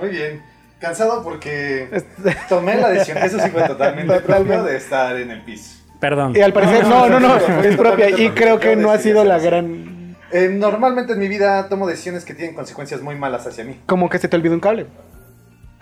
[0.00, 0.42] Muy bien.
[0.80, 1.88] Cansado porque
[2.48, 4.20] tomé la decisión, eso sí fue totalmente Totalmente.
[4.20, 5.76] propio de estar en el piso.
[6.00, 6.34] Perdón.
[6.36, 8.10] Y al parecer, no, no, no, no, es propia.
[8.10, 10.16] Y creo que no ha sido la gran...
[10.32, 13.80] Eh, normalmente en mi vida tomo decisiones que tienen consecuencias muy malas hacia mí.
[13.86, 14.86] Como que se te olvidó un cable.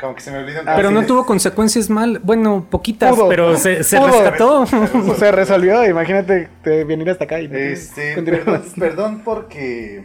[0.02, 0.66] Como que se me olvidan.
[0.76, 1.06] Pero Ah, no sí.
[1.06, 2.20] tuvo consecuencias mal.
[2.22, 3.28] Bueno, poquitas, Pudo.
[3.28, 4.08] pero se, se Pudo.
[4.08, 4.66] rescató.
[5.16, 10.04] Se resolvió, imagínate te venir hasta acá y Este, perdón, perdón porque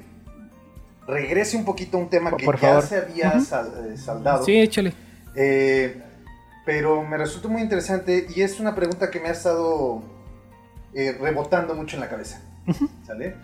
[1.07, 2.83] regrese un poquito a un tema Por- que por ya favor.
[2.83, 4.45] se había sal- eh, saldado.
[4.45, 4.93] sí, échale.
[5.35, 5.99] Eh,
[6.65, 10.03] pero me resultó muy interesante y es una pregunta que me ha estado
[10.93, 12.41] eh, rebotando mucho en la cabeza.
[13.05, 13.35] ¿Sale?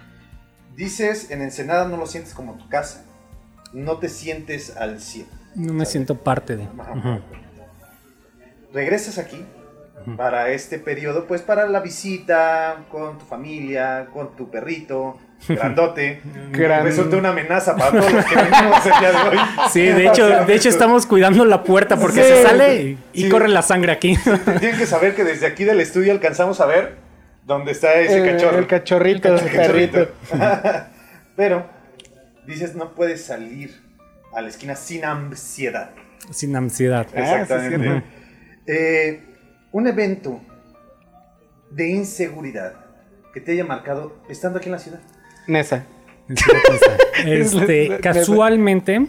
[0.75, 3.05] Dices, en Ensenada no lo sientes como tu casa,
[3.73, 5.25] no te sientes al 100.
[5.55, 6.67] No me siento parte de.
[8.73, 9.45] Regresas aquí
[10.17, 16.21] para este periodo, pues para la visita con tu familia, con tu perrito, grandote.
[16.51, 19.37] Gran- Resulta una amenaza para todos los que venimos el día de hoy.
[19.71, 22.27] Sí, de hecho, de hecho estamos cuidando la puerta porque Sí.
[22.29, 23.29] se sale y, y Sí.
[23.29, 24.17] corre la sangre aquí.
[24.59, 26.95] Tienen que saber que desde aquí del estudio alcanzamos a ver
[27.45, 28.57] dónde está ese El- cachorro.
[28.57, 30.07] el cachorrito, el cachorrito.
[30.31, 30.85] perrito.
[31.37, 31.65] Pero
[32.45, 33.82] dices no puedes salir
[34.35, 35.91] a la esquina sin ansiedad.
[36.31, 37.07] Sin ansiedad.
[37.15, 38.03] Ah, sí, Exactamente.
[38.67, 39.23] Eh,
[39.71, 40.39] un evento
[41.71, 42.73] de inseguridad
[43.33, 44.99] que te haya marcado estando aquí en la ciudad.
[45.47, 45.85] Nesa.
[47.25, 49.05] Este, casualmente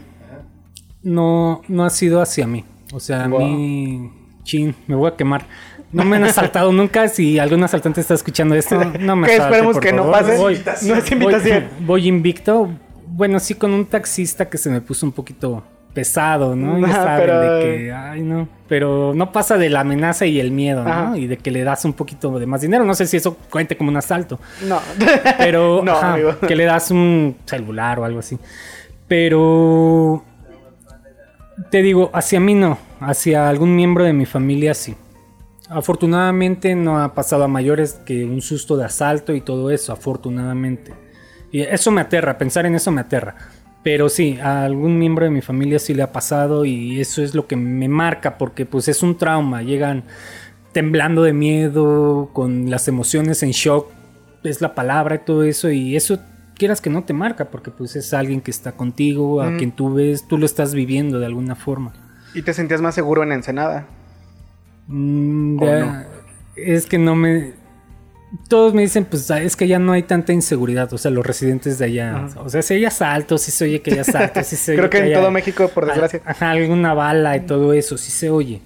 [1.03, 2.65] no, no ha sido hacia mí.
[2.93, 3.41] O sea, a Wow.
[3.41, 4.13] mí,
[4.45, 5.47] chin, me voy a quemar.
[5.93, 7.09] No me han asaltado nunca.
[7.09, 10.37] Si algún asaltante está escuchando esto, no me Que asalte, esperemos por que no pase.
[10.37, 11.69] Voy, No es invitación.
[11.79, 12.71] voy, voy invicto.
[13.07, 15.63] Bueno, sí, con un taxista que se me puso un poquito
[15.93, 16.79] pesado, ¿no?
[16.81, 18.49] Ya Ajá, saben pero- de que, ay, no.
[18.67, 21.17] Pero no pasa de la amenaza y el miedo, ¿no?
[21.17, 22.85] Y de que le das un poquito de más dinero.
[22.85, 24.41] No sé si eso cuente como un asalto.
[24.67, 24.81] No.
[25.39, 26.39] Pero No, ajá, amigo.
[26.41, 28.39] que le das un celular o algo así.
[29.07, 30.25] Pero
[31.71, 34.97] te digo, hacia mí no, hacia algún miembro de mi familia sí.
[35.69, 40.93] Afortunadamente no ha pasado a mayores que un susto de asalto y todo eso, afortunadamente.
[41.55, 43.37] Y eso me aterra, pensar en eso me aterra.
[43.85, 47.35] Pero sí, a algún miembro de mi familia sí le ha pasado y eso es
[47.35, 50.03] lo que me marca porque pues es un trauma, llegan
[50.73, 53.87] temblando de miedo, con las emociones en shock,
[54.43, 56.19] es la palabra y todo eso y eso
[56.57, 59.57] quieras que no te marca porque pues es alguien que está contigo, a Mm.
[59.59, 61.93] quien tú ves, tú lo estás viviendo de alguna forma.
[62.35, 63.87] y te sentías más seguro en Ensenada.
[64.89, 66.03] Mm, ¿O ya- no?
[66.57, 67.53] Es que no me...
[68.49, 71.79] Todos me dicen, pues es que ya no hay tanta inseguridad, o sea, los residentes
[71.79, 72.27] de allá.
[72.39, 74.91] O sea, si hay asaltos, sí se oye que hay asaltos, sí se oye Creo
[74.91, 76.21] que en haya- todo México, por desgracia.
[76.25, 78.61] Ajá, alguna bala y todo eso, sí se oye.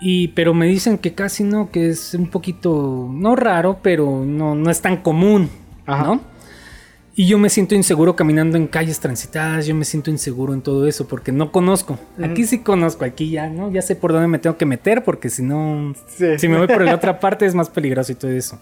[0.00, 4.54] Y, pero me dicen que casi no, que es un poquito, no raro, pero no,
[4.54, 5.48] no es tan común,
[5.86, 6.02] Ajá.
[6.04, 6.20] ¿no?
[7.18, 10.86] Y yo me siento inseguro caminando en calles transitadas, yo me siento inseguro en todo
[10.86, 11.98] eso porque no conozco.
[12.22, 13.72] Aquí sí conozco, aquí ya, ¿no?
[13.72, 16.38] Ya sé por dónde me tengo que meter porque si no, Sí.
[16.38, 18.60] si me voy por la otra parte es más peligroso y todo eso.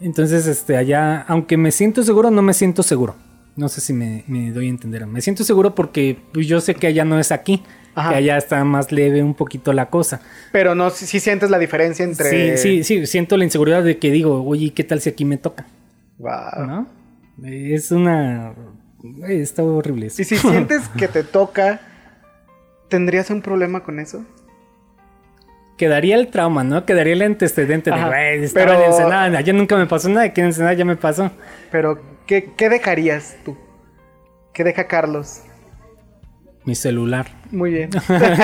[0.00, 3.14] Entonces, este, allá, aunque me siento seguro, no me siento seguro.
[3.56, 5.06] No sé si me, me doy a entender.
[5.06, 7.62] Me siento seguro porque pues, yo sé que allá no es aquí.
[7.94, 8.10] Ajá.
[8.10, 10.20] Que allá está más leve un poquito la cosa.
[10.52, 12.56] Pero no, si si sientes la diferencia entre.
[12.56, 13.06] Sí, sí, sí.
[13.06, 15.66] Siento la inseguridad de que digo, oye, ¿qué tal si aquí me toca?
[16.18, 16.66] Wow.
[16.66, 16.86] ¿No?
[17.44, 18.54] Es una...
[19.28, 20.22] Está horrible eso.
[20.22, 21.80] Y si sientes que te toca,
[22.88, 24.24] ¿tendrías un problema con eso?
[25.76, 26.86] Quedaría el trauma, ¿no?
[26.86, 29.38] Quedaría el antecedente de, güey, estaba Pero- en Ensenada.
[29.38, 30.26] Allá nunca me pasó nada.
[30.26, 31.30] Aquí en Ensenada ya me pasó.
[31.70, 33.56] Pero, ¿qué, qué dejarías tú?
[34.54, 35.42] ¿Qué deja Carlos?
[36.64, 37.26] Mi celular.
[37.50, 37.90] Muy bien.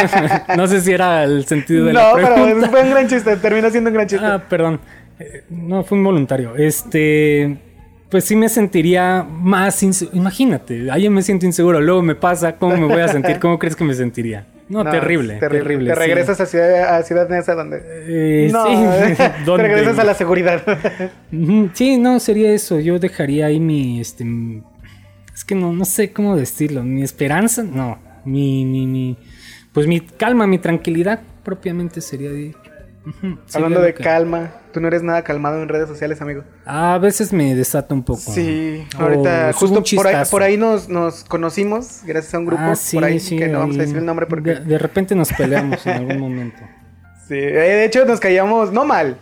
[0.57, 3.37] no sé si era el sentido de no, la pero fue un gran chiste.
[3.37, 4.25] Termina siendo un gran chiste.
[4.25, 4.79] Ah, perdón.
[5.19, 6.55] Eh, no, fue involuntario.
[6.55, 7.72] Este.
[8.13, 10.15] Pues sí me sentiría más inseguro.
[10.19, 11.81] Imagínate, ahí me siento inseguro.
[11.81, 13.39] Luego me pasa, ¿cómo me voy a sentir?
[13.41, 14.47] ¿Cómo crees que me sentiría?
[14.69, 15.37] No, No, terrible.
[15.37, 15.89] Terrible.
[15.89, 15.99] Te sí.
[15.99, 17.81] regresas a Ciudad, a Ciudad Neza donde.
[18.07, 19.15] Eh, no, sí.
[19.17, 19.63] te ¿Dónde?
[19.67, 20.63] regresas a la seguridad.
[21.73, 22.79] Sí, no, sería eso.
[22.81, 23.99] Yo dejaría ahí mi.
[23.99, 24.27] Este,
[25.35, 26.83] es que no, no sé cómo decirlo.
[26.83, 27.99] Mi esperanza, no.
[28.27, 29.17] Mi, mi, mi.
[29.73, 32.55] Pues mi calma, mi tranquilidad propiamente sería de.
[33.55, 36.45] Hablando de que- calma, tú no eres nada calmado en redes sociales, amigo.
[36.65, 38.21] A veces me desata un poco.
[38.21, 42.77] Sí, ahorita justo por ahí, por ahí nos, nos conocimos, gracias a un grupo Ah,
[42.77, 44.55] sí, por ahí, sí, que no vamos a decir el nombre porque...
[44.55, 46.59] De, de repente nos peleamos en algún momento.
[47.29, 49.17] Sí, eh, de hecho nos caíamos, no mal,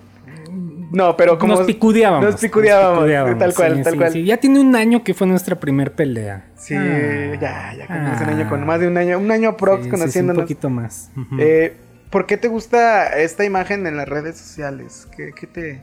[0.90, 1.54] no, pero como...
[1.54, 2.24] nos picudeábamos.
[2.32, 4.12] Nos picudeábamos, picudeábamos, tal cual, sí, tal cual.
[4.12, 4.24] sí.
[4.24, 6.46] Ya tiene un año que fue nuestra primer pelea.
[6.56, 7.34] Sí, Ah.
[7.40, 8.32] ya, ya cumplimos un Ah.
[8.32, 10.38] año con más de un año, un año prox conociéndonos.
[10.40, 11.10] un poquito más.
[11.38, 11.76] Eh,
[12.10, 15.08] ¿Por qué te gusta esta imagen en las redes sociales?
[15.16, 15.82] ¿Qué, qué te,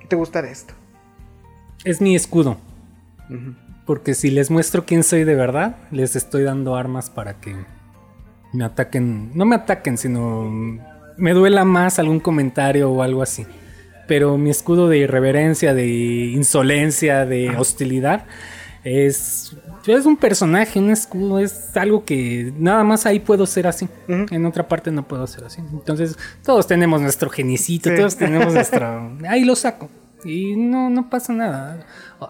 [0.00, 0.74] qué te gusta de esto?
[1.84, 2.58] Es mi escudo.
[3.86, 7.56] Porque si les muestro quién soy de verdad, les estoy dando armas para que
[8.52, 9.32] me ataquen.
[9.34, 10.50] No me ataquen, sino
[11.16, 13.46] me duela más algún comentario o algo así.
[14.06, 18.26] Pero mi escudo de irreverencia, de insolencia, de hostilidad,
[18.84, 19.56] es,
[19.86, 23.88] es un personaje, un escudo, es algo que nada más ahí puedo ser así.
[24.08, 25.60] En otra parte no puedo ser así.
[25.72, 27.96] Entonces, todos tenemos nuestro genicito, Sí.
[27.96, 29.16] todos tenemos nuestro.
[29.28, 29.88] Ahí lo saco.
[30.24, 31.84] Y no, no pasa nada.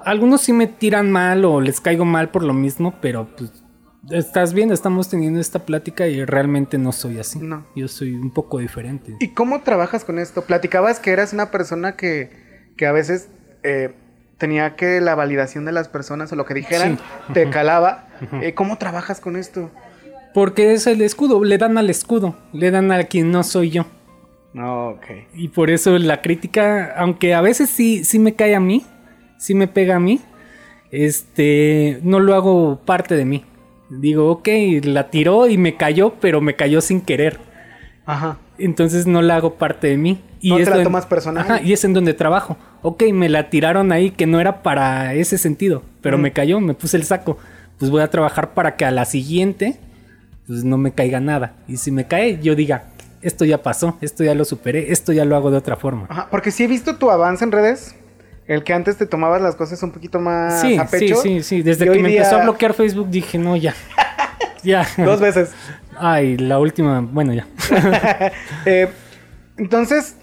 [0.06, 3.52] Algunos sí me tiran mal o les caigo mal por lo mismo, pero pues.
[4.10, 7.38] Estás viendo, estamos teniendo esta plática y realmente no soy así.
[7.38, 7.64] No.
[7.76, 9.14] Yo soy un poco diferente.
[9.20, 10.42] ¿Y cómo trabajas con esto?
[10.42, 12.30] Platicabas que eras una persona que,
[12.76, 13.28] que a veces
[13.62, 13.94] eh,
[14.42, 17.32] tenía que la validación de las personas o lo que dijeran Sí.
[17.32, 18.08] te calaba.
[18.42, 19.70] Eh, ¿Cómo trabajas con esto?
[20.34, 23.84] Porque es el escudo, le dan al escudo, le dan a quien no soy yo.
[24.52, 25.06] No, ok.
[25.34, 28.84] Y por eso la crítica, aunque a veces sí, sí me cae a mí,
[29.38, 30.20] sí me pega a mí,
[30.90, 33.44] este, no lo hago parte de mí.
[33.90, 34.48] Digo, ok,
[34.82, 37.38] la tiró y me cayó, pero me cayó sin querer.
[38.06, 38.38] Ajá.
[38.64, 40.22] Entonces no la hago parte de mí.
[40.40, 41.44] Y No te es la en- tomas personal.
[41.44, 42.56] Ajá, y es en donde trabajo.
[42.82, 46.74] Ok, me la tiraron ahí que no era para ese sentido, pero me cayó, me
[46.74, 47.38] puse el saco.
[47.78, 49.78] Pues voy a trabajar para que a la siguiente,
[50.46, 51.54] pues no me caiga nada.
[51.68, 52.84] Y si me cae, yo diga,
[53.22, 56.06] esto ya pasó, esto ya lo superé, esto ya lo hago de otra forma.
[56.08, 57.94] Ajá, porque sí he visto tu avance en redes.
[58.48, 61.14] El que antes te tomabas las cosas un poquito más sí, a pecho.
[61.22, 61.62] sí, sí, sí.
[61.62, 63.74] Desde que me día- empezó a bloquear Facebook dije, no, ya.
[64.64, 64.84] ya.
[64.98, 65.50] Dos veces.
[65.98, 67.46] Ay, la última, bueno, ya.
[68.66, 68.88] Eh,
[69.56, 70.16] entonces,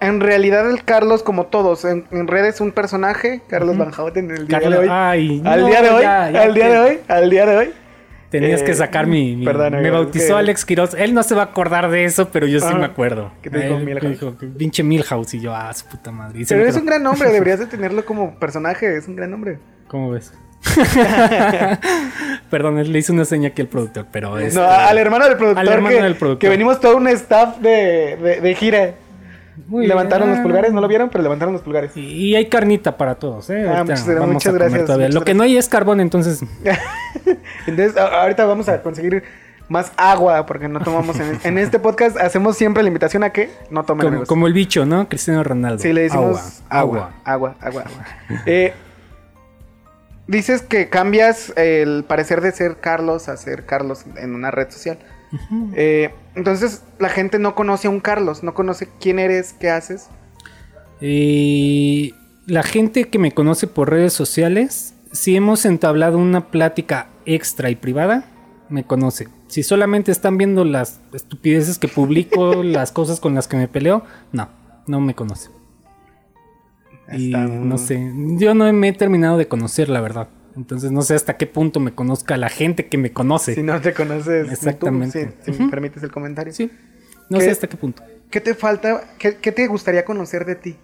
[0.00, 3.78] en realidad el Carlos, como todos, en, en redes un personaje, Carlos Ujú.
[3.84, 4.88] Van Houten, en el día Carlos- de hoy.
[4.90, 7.56] ay, al no, día de hoy, ya, ya al día de hoy, al día de
[7.56, 7.70] hoy.
[8.30, 9.34] Tenías Eh, que sacar mi.
[9.34, 10.94] mi- perdón, me bautizó es que- Alex Quiroz.
[10.94, 12.78] Él no se va a acordar de eso, pero yo sí Ajá.
[12.78, 13.32] me acuerdo.
[13.42, 14.02] ¿Qué te dijo Él Milhouse?
[14.04, 15.34] me dijo, pinche Milhouse.
[15.34, 16.44] Y yo, ah, su puta madre.
[16.48, 19.58] Pero es un gran nombre, deberías de tenerlo como personaje, es un gran nombre.
[19.88, 20.32] ¿Cómo ves?
[22.50, 24.54] Perdón, le hice una seña aquí al productor, pero es.
[24.54, 26.38] No, al hermano del productor, Al hermano que, del productor.
[26.40, 28.94] que venimos todo un staff de, de- de gira.
[29.66, 30.38] Muy levantaron bien.
[30.38, 31.94] los pulgares, no lo vieron, pero levantaron los pulgares.
[31.96, 33.66] Y, y hay carnita para todos, ¿eh?
[33.68, 36.40] Ah, muchas- gracias, muchas Lo que no hay es carbón, entonces.
[37.66, 39.22] Entonces, ahorita vamos a conseguir
[39.68, 42.16] más agua, porque no tomamos en, en este podcast.
[42.16, 44.08] Hacemos siempre la invitación a que no tomen.
[44.08, 45.08] Como, como el bicho, ¿no?
[45.08, 45.80] Cristiano Ronaldo.
[45.82, 47.84] Sí, le decimos agua, agua, agua, agua.
[48.46, 48.72] Eh,
[50.30, 54.98] dices que cambias el parecer de ser Carlos a ser Carlos en una red social.
[55.74, 60.08] Eh, entonces, la gente no conoce a un Carlos, no conoce quién eres, qué haces.
[61.00, 62.14] Y
[62.46, 67.76] la gente que me conoce por redes sociales, si hemos entablado una plática extra y
[67.76, 68.24] privada,
[68.68, 69.28] me conoce.
[69.48, 74.04] Si solamente están viendo las estupideces que publico, las cosas con las que me peleo,
[74.32, 74.48] no,
[74.86, 75.50] no me conoce.
[77.12, 80.28] Y Está- no sé, yo no me he terminado de conocer, la verdad.
[80.56, 83.54] Entonces no sé hasta qué punto me conozca la gente que me conoce.
[83.54, 85.34] Si no te conoces, tú, Exactamente.
[85.44, 86.52] sí, si me permites el comentario.
[86.52, 86.70] Sí,
[87.28, 87.44] no ¿Qué?
[87.44, 88.02] sé hasta qué punto.
[88.30, 89.04] ¿Qué te falta?
[89.18, 90.76] ¿Qué, qué te gustaría conocer de ti?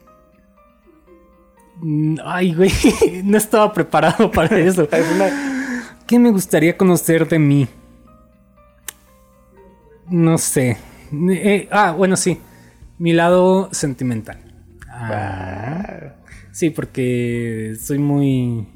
[1.81, 2.71] Mm, Ay, güey,
[3.25, 4.89] no estaba preparado para eso.
[4.91, 5.31] Es una-
[6.07, 7.69] ¿Qué me gustaría conocer de mí?
[10.09, 10.77] No sé.
[11.31, 12.41] Eh, ah, bueno, sí.
[12.99, 14.46] Mi lado sentimental.
[14.99, 16.15] Ah,
[16.53, 18.67] sí, porque soy muy...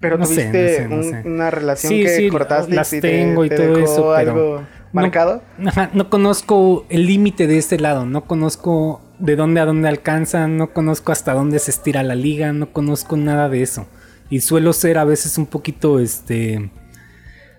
[0.00, 1.28] Pero No sé, tuviste no sé, no un- sé.
[1.28, 4.12] una relación Sí, que sí, cortaste las y te- tengo y te todo dejó eso,
[4.16, 5.42] pero algo no- marcado.
[5.66, 10.48] Ajá, no conozco el límite de este lado, no conozco de dónde a dónde alcanza,
[10.48, 13.86] no conozco hasta dónde se estira la liga, no conozco nada de eso.
[14.30, 16.70] Y suelo ser a veces un poquito, este...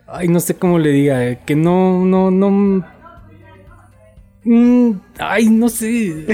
[0.07, 2.85] Ay, no sé cómo le diga, eh, que no, no, no...
[4.43, 6.25] Mm, ay, no sé.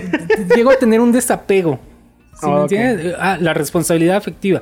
[0.55, 1.80] Llego a tener un desapego.
[2.39, 2.72] ¿sí me Ah, ok.
[2.72, 3.16] entiendes?
[3.20, 4.62] Ah, la responsabilidad afectiva.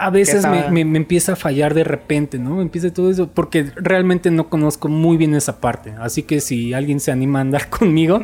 [0.00, 2.54] A veces me, me- me empieza a fallar de repente, ¿no?
[2.54, 5.92] Me empieza todo eso porque realmente no conozco muy bien esa parte.
[5.98, 8.22] Así que si alguien se anima a andar conmigo,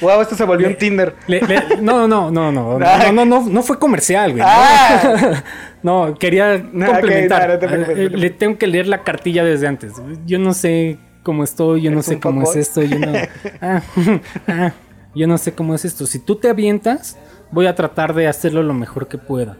[0.00, 1.14] Wow, esto se volvió un Tinder.
[1.28, 4.42] le- le- no, no, no, no, no, no, no, no, no fue comercial, güey.
[4.44, 5.44] Ah.
[5.84, 7.60] No, quería complementar.
[7.60, 9.92] no, no no te Le tengo que leer la cartilla desde antes.
[10.26, 13.12] Yo no sé cómo estoy, yo no ¿Eres sé cómo es esto, yo no,
[13.60, 13.82] ah,
[14.48, 14.72] ah,
[15.14, 16.06] yo no sé cómo es esto.
[16.06, 17.18] Si tú te avientas,
[17.50, 19.58] voy a tratar de hacerlo lo mejor que pueda.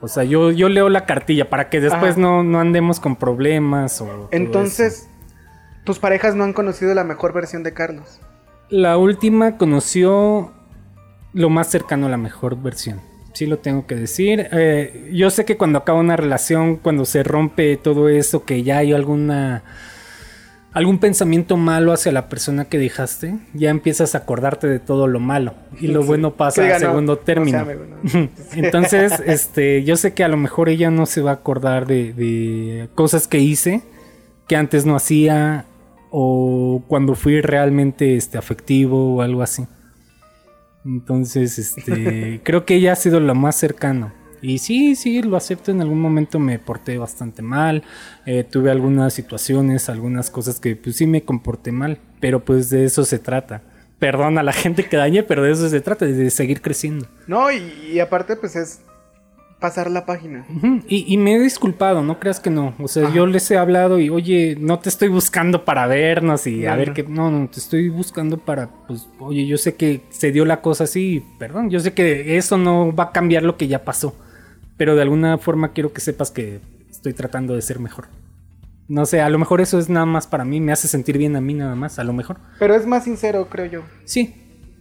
[0.00, 4.00] O sea, yo, yo leo la cartilla para que después no, no andemos con problemas
[4.00, 5.08] o Entonces,
[5.84, 8.20] tus parejas no han conocido la mejor versión de Carlos.
[8.68, 10.52] La última conoció
[11.32, 13.00] lo más cercano a la mejor versión.
[13.32, 14.48] Sí lo tengo que decir.
[14.52, 18.78] Eh, yo sé que cuando acaba una relación, cuando se rompe todo eso, que ya
[18.78, 19.62] hay alguna
[20.76, 25.20] algún pensamiento malo hacia la persona que dejaste, ya empiezas a acordarte de todo lo
[25.20, 26.08] malo y lo Sí.
[26.08, 27.66] bueno pasa a no, segundo no término.
[28.54, 32.12] Entonces, este, yo sé que a lo mejor ella no se va a acordar de,
[32.12, 33.84] de cosas que hice
[34.46, 35.64] que antes no hacía
[36.10, 39.66] o cuando fui realmente este, afectivo o algo así.
[40.84, 44.12] Entonces, este, creo que ella ha sido lo más cercano.
[44.42, 45.70] Y sí, sí, lo acepto.
[45.70, 47.82] En algún momento me porté bastante mal.
[48.26, 51.98] eh, tuve algunas situaciones, algunas cosas que pues sí me comporté mal.
[52.20, 53.62] Pero pues de eso se trata.
[53.98, 57.06] Perdón a la gente que dañe, pero de eso se trata, de seguir creciendo.
[57.26, 57.62] No, y,
[57.92, 58.80] y aparte, pues es
[59.58, 60.44] pasar la página.
[60.86, 62.74] Y, y me he disculpado, no creas que no.
[62.78, 63.14] O sea, Ajá.
[63.14, 66.88] yo les he hablado y, oye, no te estoy buscando para vernos y a ver
[66.88, 66.94] no.
[66.94, 67.02] qué.
[67.04, 70.84] No, no, te estoy buscando para, pues, oye, yo sé que se dio la cosa
[70.84, 74.14] así, perdón, yo sé que eso no va a cambiar lo que ya pasó.
[74.76, 76.60] Pero de alguna forma quiero que sepas que
[76.90, 78.06] estoy tratando de ser mejor.
[78.88, 81.34] No sé, a lo mejor eso es nada más para mí, me hace sentir bien
[81.34, 82.38] a mí nada más, a lo mejor.
[82.58, 83.82] Pero es más sincero, creo yo.
[84.04, 84.34] Sí,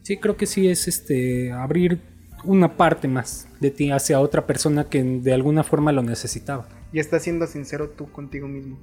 [0.04, 2.02] sí, creo que sí es este abrir
[2.44, 6.68] una parte más de ti hacia otra persona que de alguna forma lo necesitaba.
[6.94, 8.78] Y estás siendo sincero tú contigo mismo.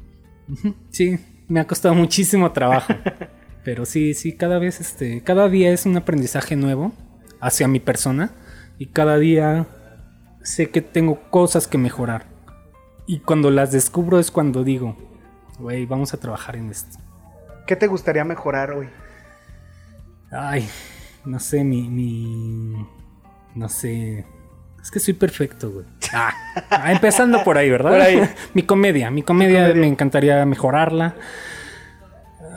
[0.90, 2.92] Sí, me ha costado muchísimo trabajo.
[3.64, 6.92] pero sí, sí, cada vez, este, cada día es un aprendizaje nuevo
[7.40, 8.32] hacia mi persona.
[8.78, 9.66] Y cada día
[10.42, 12.26] sé que tengo cosas que mejorar.
[13.06, 14.96] Y cuando las descubro es cuando digo,
[15.58, 16.98] güey, vamos a trabajar en esto.
[17.66, 18.88] ¿Qué te gustaría mejorar hoy?
[20.30, 20.68] Ay,
[21.24, 22.86] no sé, mi, mi,
[23.54, 24.24] no sé.
[24.82, 25.86] Es que soy perfecto, güey.
[26.12, 26.32] Ah,
[26.70, 27.90] ah, empezando por ahí, ¿verdad?
[27.90, 28.28] Por ahí.
[28.54, 29.80] mi comedia, mi comedia, comedia.
[29.80, 31.14] me encantaría mejorarla.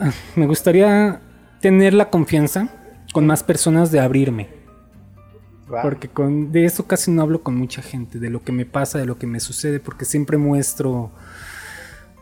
[0.01, 1.21] Ah, Me gustaría
[1.61, 2.69] tener la confianza
[3.13, 4.49] con más personas de abrirme.
[5.82, 8.99] Porque con, de eso casi no hablo con mucha gente, de lo que me pasa,
[8.99, 11.11] de lo que me sucede, porque siempre muestro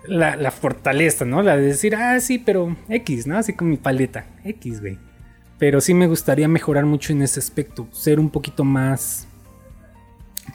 [0.07, 1.41] la, fortaleza, ¿no?
[1.41, 3.37] La de decir, ah, sí, pero X, ¿no?
[3.37, 4.97] Así con mi paleta, X, güey.
[5.59, 9.27] Pero sí me gustaría mejorar mucho en ese aspecto, ser un poquito más,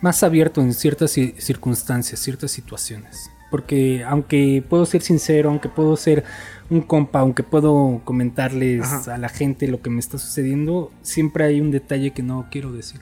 [0.02, 3.27] más abierto en ciertas ci- circunstancias, ciertas situaciones.
[3.50, 6.24] Porque aunque puedo ser sincero, aunque puedo ser
[6.70, 9.14] un compa, aunque puedo comentarles Ajá.
[9.14, 12.72] a la gente lo que me está sucediendo, siempre hay un detalle que no quiero
[12.72, 13.00] decir.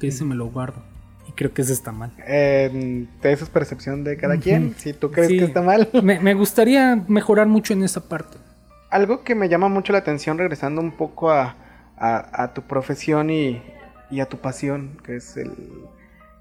[0.00, 0.82] Que ese me lo guardo.
[1.28, 2.10] Y creo que ese está mal.
[2.26, 4.74] Eh, eso es percepción de cada quien.
[4.78, 5.38] Si tú crees Sí.
[5.38, 5.88] que está mal.
[6.02, 8.38] Me, me gustaría mejorar mucho en esa parte.
[8.90, 11.54] Algo que me llama mucho la atención, regresando un poco a,
[11.98, 13.62] a- a tu profesión y,
[14.10, 15.52] y a tu pasión, que es el,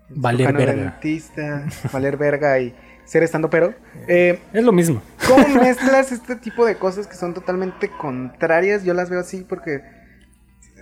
[0.10, 0.74] Valer verga.
[1.02, 2.74] dentista, valer verga y
[3.08, 3.74] ser estando pero.
[4.08, 5.02] Eh, Es lo mismo.
[5.28, 8.84] ¿Cómo mezclas este tipo de cosas que son totalmente contrarias?
[8.84, 9.82] Yo las veo así porque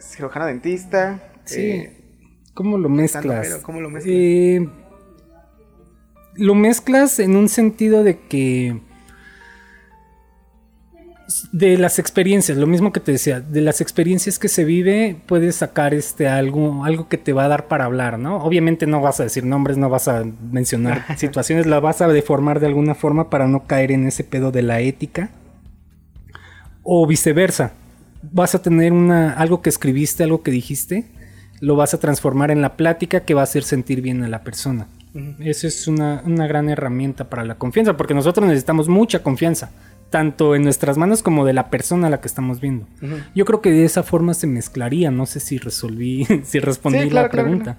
[0.02, 1.20] cirujano dentista.
[1.46, 1.62] Sí.
[1.62, 2.02] eh,
[2.54, 3.48] ¿Cómo lo mezclas?
[3.48, 4.14] pero, ¿cómo lo mezclas?
[4.18, 4.68] Eh,
[6.36, 8.82] lo mezclas en un sentido de que
[11.52, 15.56] de las experiencias, lo mismo que te decía, de las experiencias que se vive, puedes
[15.56, 18.38] sacar este algo, algo que te va a dar para hablar, ¿no?
[18.38, 22.60] Obviamente no vas a decir nombres, no vas a mencionar situaciones, la vas a deformar
[22.60, 25.32] de alguna forma para no caer en ese pedo de la ética.
[26.84, 27.74] O viceversa.
[28.22, 31.06] Vas a tener una, algo que escribiste, algo que dijiste,
[31.60, 34.44] lo vas a transformar en la plática que va a hacer sentir bien a la
[34.44, 34.88] persona.
[35.40, 39.72] Eso es una, una gran herramienta para la confianza, porque nosotros necesitamos mucha confianza,
[40.16, 42.88] tanto en nuestras manos como de la persona a la que estamos viendo.
[43.36, 47.10] Yo creo que de esa forma se mezclaría, no sé si resolví, si respondí Sí,
[47.10, 47.78] claro, la claro, pregunta.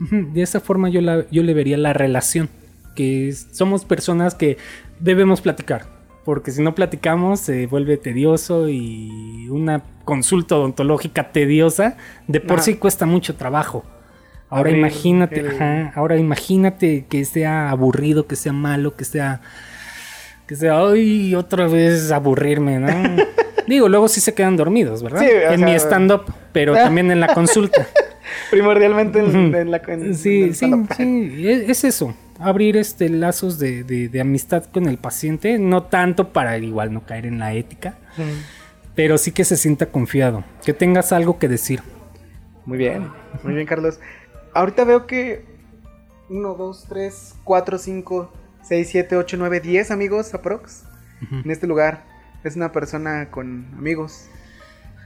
[0.00, 2.48] De esa forma yo, la, yo le vería la relación,
[2.96, 4.56] que es- somos personas que
[4.98, 5.84] debemos platicar,
[6.24, 12.76] porque si no platicamos se vuelve tedioso y una consulta odontológica tediosa de por sí
[12.76, 13.84] cuesta mucho trabajo.
[14.48, 19.42] Ahora Abrir imagínate, el- ajá, ahora imagínate que sea aburrido, que sea malo, que sea
[20.46, 22.88] que sea, ay, otra vez aburrirme, ¿no?
[23.66, 25.20] Digo, luego sí se quedan dormidos, ¿verdad?
[25.20, 27.86] Sí, en sea- mi stand-up, pero también en la consulta.
[28.50, 33.84] Primordialmente en, la en- en Sí, sí, sí, es, es eso, abrir este lazos de,
[33.84, 37.96] de- de amistad con el paciente, no tanto para igual no caer en la ética,
[38.94, 41.80] pero sí que se sienta confiado, que tengas algo que decir.
[42.66, 43.08] Muy bien,
[43.42, 43.98] muy bien, Carlos.
[44.54, 45.44] Ahorita veo que
[46.30, 48.32] 1, 2, 3, 4, 5,
[48.66, 50.84] 6, 7, 8, 9, 10 amigos aprox
[51.22, 51.36] Ujú.
[51.44, 52.04] en este lugar.
[52.44, 54.28] Es una persona con amigos.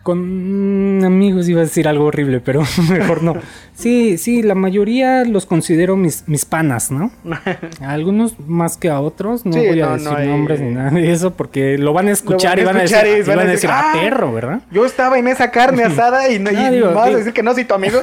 [0.02, 3.34] Con amigos iba a decir algo horrible, pero mejor no.
[3.74, 7.10] Sí, sí, la mayoría los considero mis, mis panas, ¿no?
[7.82, 10.70] A algunos más que a otros, no Sí, voy a decir no hay- nombres ni
[10.70, 13.28] nada de eso, porque lo van a escuchar, van a y, van a decir, y
[13.28, 13.98] van a decir, ah, "Ah".
[14.00, 14.60] perro, ¿verdad?
[14.70, 17.42] Yo estaba en esa carne asada y, no, y Ah, digo, vas a decir que
[17.42, 18.00] no soy tu amigo.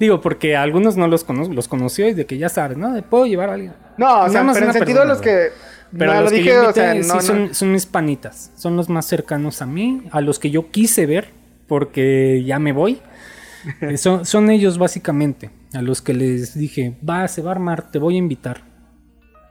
[0.00, 3.00] Digo, porque a algunos no los conozco, los conoció y de que ya sabes, ¿no?
[3.08, 3.72] Puedo llevar a alguien.
[3.96, 5.73] No, o sea, pero en sentido de persona, los que.
[5.96, 7.34] Pero no, a los lo que dije, yo o sea, invité, no, sí no.
[7.34, 11.06] Son, son mis panitas, son los más cercanos a mí, a los que yo quise
[11.06, 11.28] ver,
[11.66, 13.00] porque ya me voy.
[13.80, 17.90] Eh, son, son ellos básicamente, a los que les dije, va, se va a armar,
[17.90, 18.62] te voy a invitar,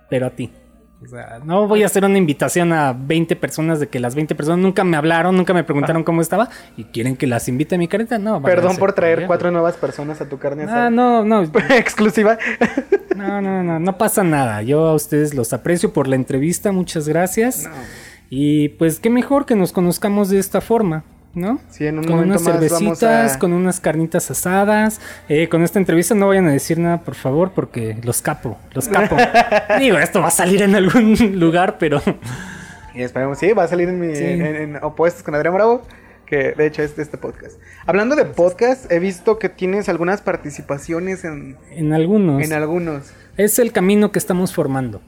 [0.07, 0.51] pero a ti.
[1.03, 4.35] O sea, no voy a hacer una invitación a 20 personas de que las 20
[4.35, 7.77] personas nunca me hablaron, nunca me preguntaron cómo estaba y quieren que las invite a
[7.77, 8.19] mi careta.
[8.19, 10.87] No, Perdón por traer cuatro nuevas personas a tu carne asada.
[10.87, 11.41] Ah, no, no,
[11.75, 12.37] Exclusiva.
[13.15, 14.61] no, no, no, no pasa nada.
[14.61, 17.65] Yo a ustedes los aprecio por la entrevista, muchas gracias.
[17.65, 17.71] No.
[18.29, 21.59] Y pues qué mejor que nos conozcamos de esta forma, ¿no?
[21.69, 25.01] Sí, en un con unas más cervecitas, a- con unas carnitas asadas.
[25.29, 28.87] Eh, con esta entrevista no vayan a decir nada, por favor, porque los capo, los
[28.87, 29.15] capo.
[29.79, 32.01] Digo, esto va a salir en algún lugar, pero
[32.93, 34.23] Y esperemos, sí, va a salir en, mi, Sí.
[34.23, 35.81] en, en Opuestos con Adrián Bravo,
[36.27, 37.59] que de hecho es de este podcast.
[37.85, 43.11] Hablando de podcast, he visto que tienes algunas participaciones en, en algunos en algunos.
[43.37, 45.01] es el camino que estamos formando.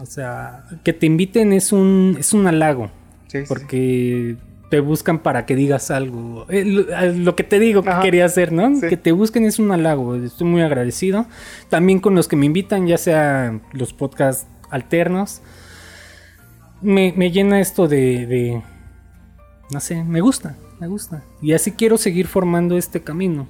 [0.00, 2.90] O sea, que te inviten es un, es un halago.
[3.28, 4.36] Sí, sí.
[4.70, 6.44] Te buscan para que digas algo.
[6.50, 8.74] Eh, lo, que te digo que quería hacer, ¿no?
[8.76, 8.86] Sí.
[8.88, 10.14] Que te busquen es un halago.
[10.16, 11.26] Estoy muy agradecido.
[11.70, 15.40] También con los que me invitan, ya sea los podcasts alternos.
[16.82, 18.62] Me, me llena esto de, de-
[19.72, 21.22] No sé, me gusta, me gusta.
[21.40, 23.48] Y así quiero seguir formando este camino.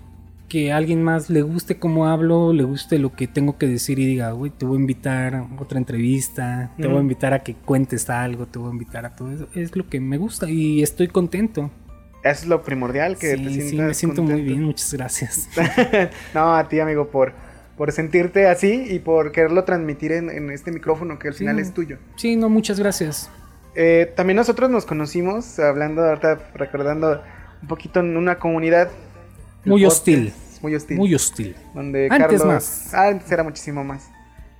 [0.48, 3.98] Que a alguien más le guste cómo hablo, le guste lo que tengo que decir
[3.98, 7.42] y diga, güey, te voy a invitar a otra entrevista, te voy a invitar a
[7.42, 9.46] que cuentes algo, te voy a invitar a todo eso.
[9.54, 11.70] Es lo que me gusta y estoy contento.
[12.24, 15.48] Eso es lo primordial, que sí, te sí, sientas me siento muy bien, muchas gracias.
[16.34, 17.32] no, a ti, amigo, por,
[17.76, 21.40] por sentirte así y por quererlo transmitir en, en este micrófono que al Sí.
[21.40, 21.98] final es tuyo.
[22.16, 23.30] Sí, no, muchas gracias.
[23.74, 27.22] Eh, también nosotros nos conocimos, hablando ahorita, recordando
[27.62, 28.88] un poquito en una comunidad.
[29.64, 30.32] Muy hostil.
[30.62, 30.96] Muy hostil.
[30.96, 31.56] Muy hostil.
[31.74, 32.94] donde Antes Carlos, más.
[32.94, 34.10] Antes era muchísimo más.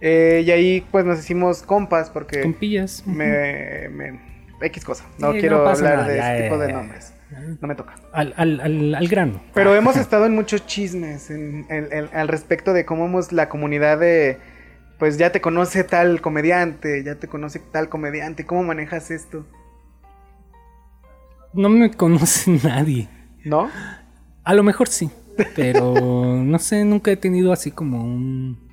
[0.00, 3.04] Eh, y ahí pues nos hicimos compas porque Compillas.
[3.06, 4.20] me, me-
[4.60, 5.04] X cosa.
[5.18, 7.12] No Sí, quiero no hablar nada, de ya, ya, tipo de nombres.
[7.60, 7.94] No me toca.
[8.12, 9.40] Al, al, al, al grano.
[9.54, 13.48] Pero hemos estado en muchos chismes en- en- en- al respecto de cómo hemos la
[13.48, 14.38] comunidad de,
[14.98, 19.46] pues ya te conoce tal comediante, ya te conoce tal comediante, ¿cómo manejas esto?
[21.52, 23.08] No me conoce nadie.
[23.44, 23.70] ¿No?
[24.48, 25.10] A lo mejor sí.
[25.54, 25.94] Pero
[26.42, 28.66] no sé, nunca he tenido así como un.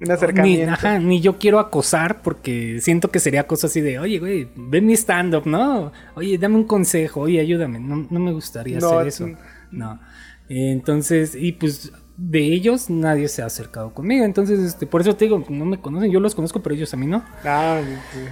[0.00, 0.72] Un Ni, acercamiento.
[0.72, 4.84] ajá, ni yo quiero acosar porque siento que sería cosa así de, oye, güey, ven
[4.86, 5.92] mi stand-up, ¿no?
[6.16, 7.78] Oye, dame un consejo, oye, ayúdame.
[7.78, 9.28] No, no me gustaría No, hacer eso.
[9.70, 10.00] No.
[10.48, 14.24] Entonces, y pues de ellos nadie se ha acercado conmigo.
[14.24, 16.96] Entonces, este, por eso te digo, no me conocen, yo los conozco, pero ellos a
[16.96, 17.24] mí no.
[17.44, 17.80] Ah,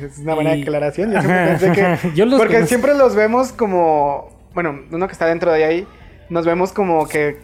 [0.02, 1.12] es una buena Y- aclaración.
[1.12, 1.82] Yo siempre Ajá, pensé que.
[1.82, 2.14] ajá.
[2.14, 2.68] Yo los porque conozco.
[2.68, 4.48] siempre los vemos como.
[4.54, 5.86] Bueno, uno que está dentro de ahí,
[6.30, 7.38] nos vemos como que.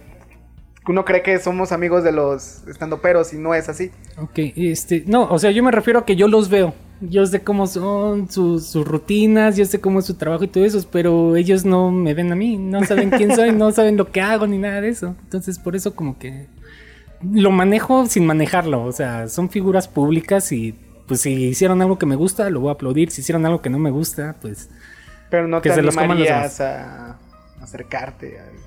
[0.88, 3.90] Uno cree que somos amigos de los estandoperos y no es así.
[4.18, 6.74] Ok, este, no, o sea, yo me refiero a que yo los veo.
[7.00, 10.64] Yo sé cómo son sus, sus rutinas, yo sé cómo es su trabajo y todo
[10.64, 14.10] eso, pero ellos no me ven a mí, no saben quién soy, no saben lo
[14.12, 15.16] que hago ni nada de eso.
[15.24, 16.46] Entonces, por eso como que
[17.20, 20.74] lo manejo sin manejarlo, o sea, son figuras públicas y
[21.08, 23.70] pues si hicieron algo que me gusta, lo voy a aplaudir, si hicieron algo que
[23.70, 24.70] no me gusta, pues
[25.30, 27.18] Pero no Que te se los coman los animarías a
[27.60, 28.38] acercarte.
[28.38, 28.65] a-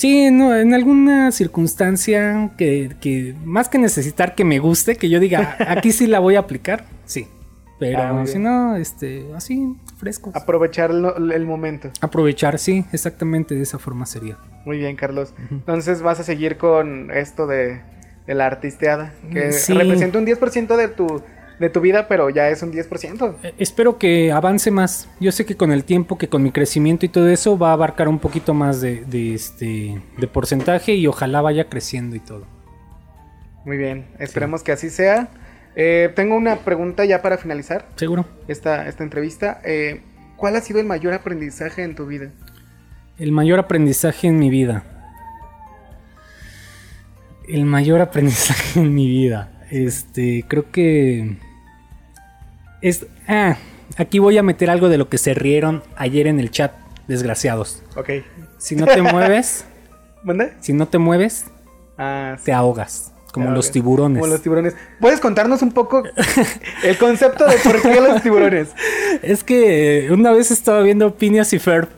[0.00, 5.20] Sí, no, en alguna circunstancia que, que más que necesitar que me guste, que yo
[5.20, 7.28] diga, aquí sí la voy a aplicar, sí.
[7.78, 10.34] Pero Ah, si no, este, así, frescos.
[10.34, 11.90] Aprovechar el momento.
[12.00, 14.38] Aprovechar, sí, exactamente de esa forma sería.
[14.64, 15.34] Muy bien, Carlos.
[15.50, 17.80] Entonces vas a seguir con esto de,
[18.26, 19.74] de la artisteada, que Sí.
[19.74, 21.22] representa un 10% de tu,
[21.60, 23.36] de tu vida, pero ya es un 10%.
[23.42, 25.08] Eh, espero que avance más.
[25.20, 27.72] Yo sé que con el tiempo, que con mi crecimiento y todo eso, va a
[27.74, 32.46] abarcar un poquito más de, de este, de porcentaje y ojalá vaya creciendo y todo.
[33.66, 35.28] Muy bien, esperemos que así sea.
[35.76, 38.24] Eh, tengo una pregunta ya para finalizar ¿Seguro?
[38.48, 39.60] esta, esta entrevista.
[39.62, 40.00] Eh,
[40.36, 42.30] ¿Cuál ha sido el mayor aprendizaje en tu vida?
[43.18, 44.82] El mayor aprendizaje en mi vida.
[47.46, 49.50] El mayor aprendizaje en mi vida.
[49.70, 51.36] Este, creo que.
[52.82, 53.06] Es.
[53.28, 53.56] Ah,
[53.96, 56.72] aquí voy a meter algo de lo que se rieron ayer en el chat,
[57.08, 57.82] desgraciados.
[57.96, 58.10] Ok.
[58.58, 59.64] Si no te mueves,
[60.22, 60.52] ¿Mande?
[60.60, 61.46] si no te mueves,
[61.98, 63.12] Ah, sí, te ahogas.
[63.32, 64.20] Como Te los tiburones.
[64.20, 64.74] Como los tiburones.
[65.00, 66.02] ¿Puedes contarnos un poco
[66.82, 68.70] el concepto de por qué los tiburones?
[69.22, 71.88] Es que eh, una vez estaba viendo Phineas y Ferb.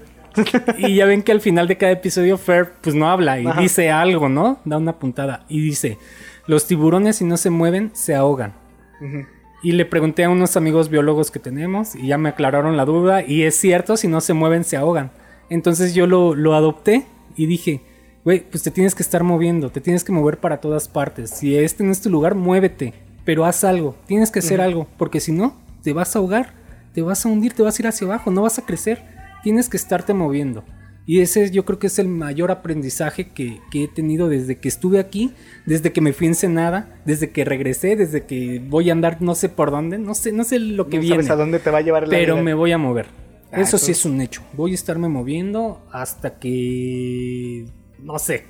[0.79, 3.61] y ya ven que al final de cada episodio Ferb pues no habla y Ajá.
[3.61, 4.59] dice algo, ¿no?
[4.65, 5.99] Da una puntada y dice,
[6.47, 8.55] los tiburones si no se mueven se ahogan.
[9.01, 9.25] Ujú.
[9.63, 13.25] Y le pregunté a unos amigos biólogos que tenemos y ya me aclararon la duda
[13.25, 15.13] y es cierto, si no se mueven se ahogan.
[15.51, 17.07] Entonces yo lo, lo adopté
[17.37, 17.81] y dije,
[18.25, 21.31] güey, pues te tienes que estar moviendo, te tienes que mover para todas partes.
[21.31, 22.93] Si este no es tu lugar, muévete,
[23.25, 26.55] pero haz algo, tienes que hacer algo, porque si no, te vas a ahogar,
[26.93, 29.03] te vas a hundir, te vas a ir hacia abajo, no vas a crecer,
[29.43, 30.65] tienes que estarte moviendo.
[31.05, 34.69] Y ese yo creo que es el mayor aprendizaje que, que he tenido desde que
[34.69, 35.33] estuve aquí,
[35.67, 39.35] desde que me fui en Ensenada, desde que regresé, desde que voy a andar no
[39.35, 41.17] sé por dónde, no sé, no sé lo que no viene.
[41.25, 42.45] sabes a dónde te va a llevar la Pero vida.
[42.45, 43.07] me voy a mover.
[43.51, 44.43] Ah, Eso sí es un hecho.
[44.55, 47.67] Voy a estarme moviendo hasta que...
[48.01, 48.45] No sé.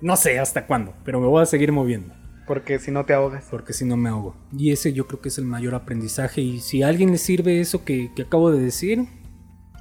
[0.00, 0.94] No sé hasta cuándo.
[1.04, 2.14] Pero me voy a seguir moviendo.
[2.46, 3.44] Porque si no te ahogas.
[3.50, 4.34] Porque si no me ahogo.
[4.56, 6.40] Y ese yo creo que es el mayor aprendizaje.
[6.40, 9.06] Y si a alguien le sirve eso que, que acabo de decir...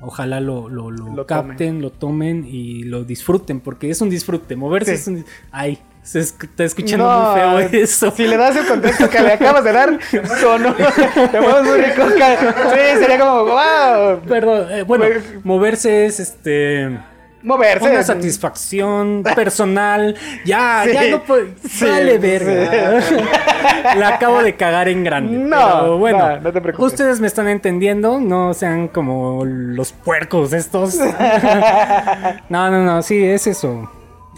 [0.02, 3.60] Ojalá lo, lo, lo Lo capten, lo tomen y lo disfruten.
[3.60, 4.56] Porque es un disfrute.
[4.56, 5.02] Moverse Sí.
[5.02, 5.26] es un...
[5.52, 8.12] Ay, se está escuchando No, muy feo eso.
[8.12, 10.00] Si le das el contexto que le acabas de dar,
[10.39, 10.74] sonó.
[10.76, 12.04] Te mueves muy rico.
[12.10, 14.20] Sí, sería como, wow.
[14.28, 16.98] Perdón, eh, bueno, Pues- moverse es este
[17.44, 17.90] moverse.
[17.90, 20.16] Una satisfacción personal.
[20.46, 21.48] Ya, Sí, ya no puedo.
[21.68, 22.18] sí, Vale, sí.
[22.18, 23.02] verga.
[23.98, 25.38] La acabo de cagar en grande.
[25.38, 26.94] No, pero bueno, no, no te preocupes.
[26.94, 28.20] Ustedes me están entendiendo.
[28.20, 30.96] No sean como los puercos estos.
[32.50, 33.02] no, no, no.
[33.02, 33.90] Sí, es eso.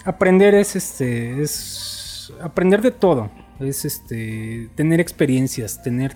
[0.05, 1.41] Aprender es este.
[1.41, 2.31] Es.
[2.41, 3.29] Aprender de todo.
[3.59, 4.69] Es este.
[4.75, 5.81] Tener experiencias.
[5.81, 6.15] Tener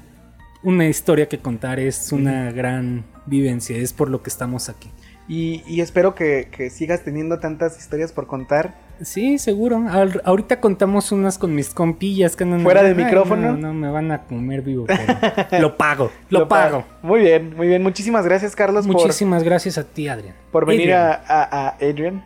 [0.64, 1.80] una historia que contar.
[1.80, 3.76] Es una gran vivencia.
[3.78, 4.92] Es por lo que estamos aquí.
[5.28, 8.76] Y, y espero que, que sigas teniendo tantas historias por contar.
[9.02, 9.82] Sí, seguro.
[9.90, 12.62] Al- ahorita contamos unas con mis compillas que andan.
[12.62, 13.54] ¿Fuera de micrófono?
[13.54, 14.86] No, no, me van a comer vivo.
[15.50, 16.84] pero lo pago, lo, pago.
[17.02, 17.82] Muy bien, muy bien.
[17.82, 20.36] Muchísimas gracias, Carlos, por, Muchísimas gracias a ti, Adrián.
[20.52, 21.22] por venir Adrián.
[21.28, 22.24] a, a- a Adrian.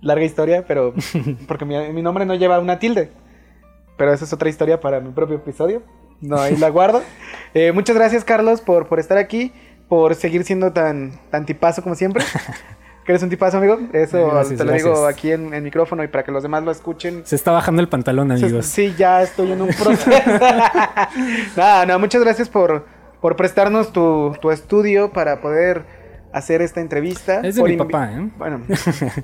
[0.00, 0.94] Larga historia, pero
[1.48, 3.10] porque mi, mi nombre no lleva una tilde.
[3.96, 5.82] Pero esa es otra historia para mi propio episodio.
[6.20, 7.02] No, ahí la guardo.
[7.54, 9.50] Eh, muchas gracias, Carlos, por, por estar aquí,
[9.88, 12.24] por seguir siendo tan, tan tipazo como siempre.
[13.04, 13.78] Que eres un tipazo, amigo.
[13.92, 16.72] Eso Gracias, te lo digo aquí en el micrófono y para que los demás lo
[16.72, 17.22] escuchen.
[17.24, 18.66] Se está bajando el pantalón, amigos.
[18.66, 20.10] Sí, ya estoy en un proceso.
[21.56, 22.84] no, no, muchas gracias por,
[23.20, 25.84] por prestarnos tu, tu estudio para poder
[26.32, 27.42] hacer esta entrevista.
[27.44, 28.28] Es de Por mi papá, ¿eh?
[28.36, 28.62] Bueno,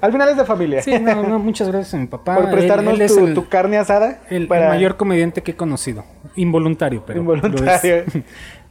[0.01, 0.81] al final es de familia.
[0.81, 2.37] Sí, no, no, muchas gracias a mi papá.
[2.37, 4.21] por prestarnos él tu, el, tu carne asada.
[4.31, 6.05] el- el mayor comediante que he conocido.
[6.37, 7.19] Involuntario, pero.
[7.19, 8.05] Involuntario.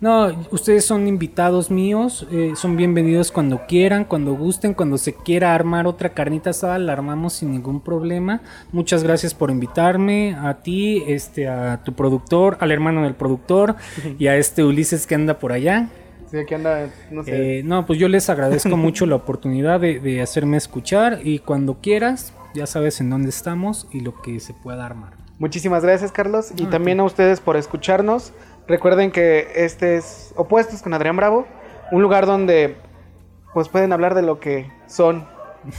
[0.01, 2.27] No, ustedes son invitados míos.
[2.31, 6.93] eh, son bienvenidos cuando quieran, cuando gusten, cuando se quiera armar otra carnita asada, la
[6.93, 8.41] armamos sin ningún problema.
[8.71, 10.35] Muchas gracias por invitarme.
[10.35, 13.75] A ti, este, a tu productor, al hermano del productor
[14.17, 15.89] y a este Ulises que anda por allá.
[16.31, 17.59] Sí, aquí anda, no sé.
[17.59, 21.75] Eh, no, pues yo les agradezco mucho la oportunidad de, de hacerme escuchar y cuando
[21.79, 25.21] quieras, ya sabes en dónde estamos y lo que se pueda armar.
[25.37, 26.51] Muchísimas gracias, Carlos.
[26.55, 28.31] Y Ah, también a ustedes por escucharnos.
[28.71, 31.45] Recuerden que este es Opuestos con Adrián Bravo.
[31.91, 32.77] Un lugar donde
[33.53, 35.27] pues pueden hablar de lo que son.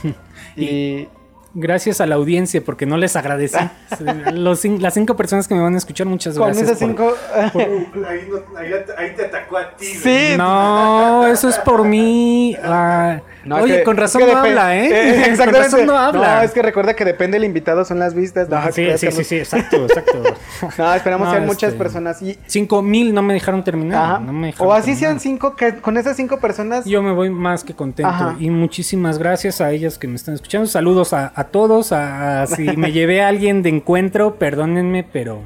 [0.57, 1.09] y
[1.55, 3.57] Gracias a la audiencia porque no les agradecí.
[4.35, 6.69] Los las cinco personas que me van a escuchar, muchas con gracias.
[6.69, 7.15] esas por- cinco...
[8.09, 9.85] Ahí, no- ahí- ahí te atacó a ti.
[9.87, 10.29] sí.
[10.37, 12.57] No, eso es por mí.
[12.63, 14.87] Ah, No, es oye, que- con es razón que no habla, ¿eh?
[14.93, 15.59] Eh, con exactamente.
[15.59, 16.37] razón no habla.
[16.37, 18.49] No, es que recuerda que depende del invitado, son las vistas.
[18.49, 20.23] No, Ah, sí, que- sí, sí, sí, exacto, exacto.
[20.79, 22.23] No, esperamos No, sean muchas este, personas.
[22.23, 24.05] Y, Cinco mil no me dejaron terminar.
[24.05, 24.19] ajá.
[24.21, 25.01] no me dejaron o así terminar.
[25.01, 26.85] sean cinco, que con esas cinco personas...
[26.85, 28.09] Yo me voy más que contento.
[28.11, 28.37] Ajá.
[28.39, 30.67] Y muchísimas gracias a ellas que me están escuchando.
[30.69, 31.93] Saludos a, a todos.
[31.93, 35.43] A, a- si me llevé a alguien de encuentro, perdónenme, pero.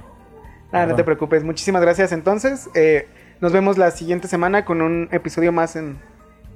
[0.72, 1.44] Ah, no te preocupes.
[1.44, 2.12] Muchísimas gracias.
[2.12, 3.08] Entonces, eh,
[3.40, 5.98] nos vemos la siguiente semana con un episodio más en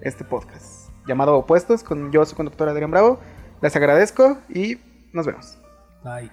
[0.02, 0.79] este podcast
[1.10, 3.18] llamado Opuestos con yo, su conductor Adrián Bravo.
[3.60, 4.78] Les agradezco y
[5.12, 5.58] nos vemos.
[6.02, 6.30] Bye.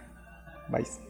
[0.70, 1.07] Bye.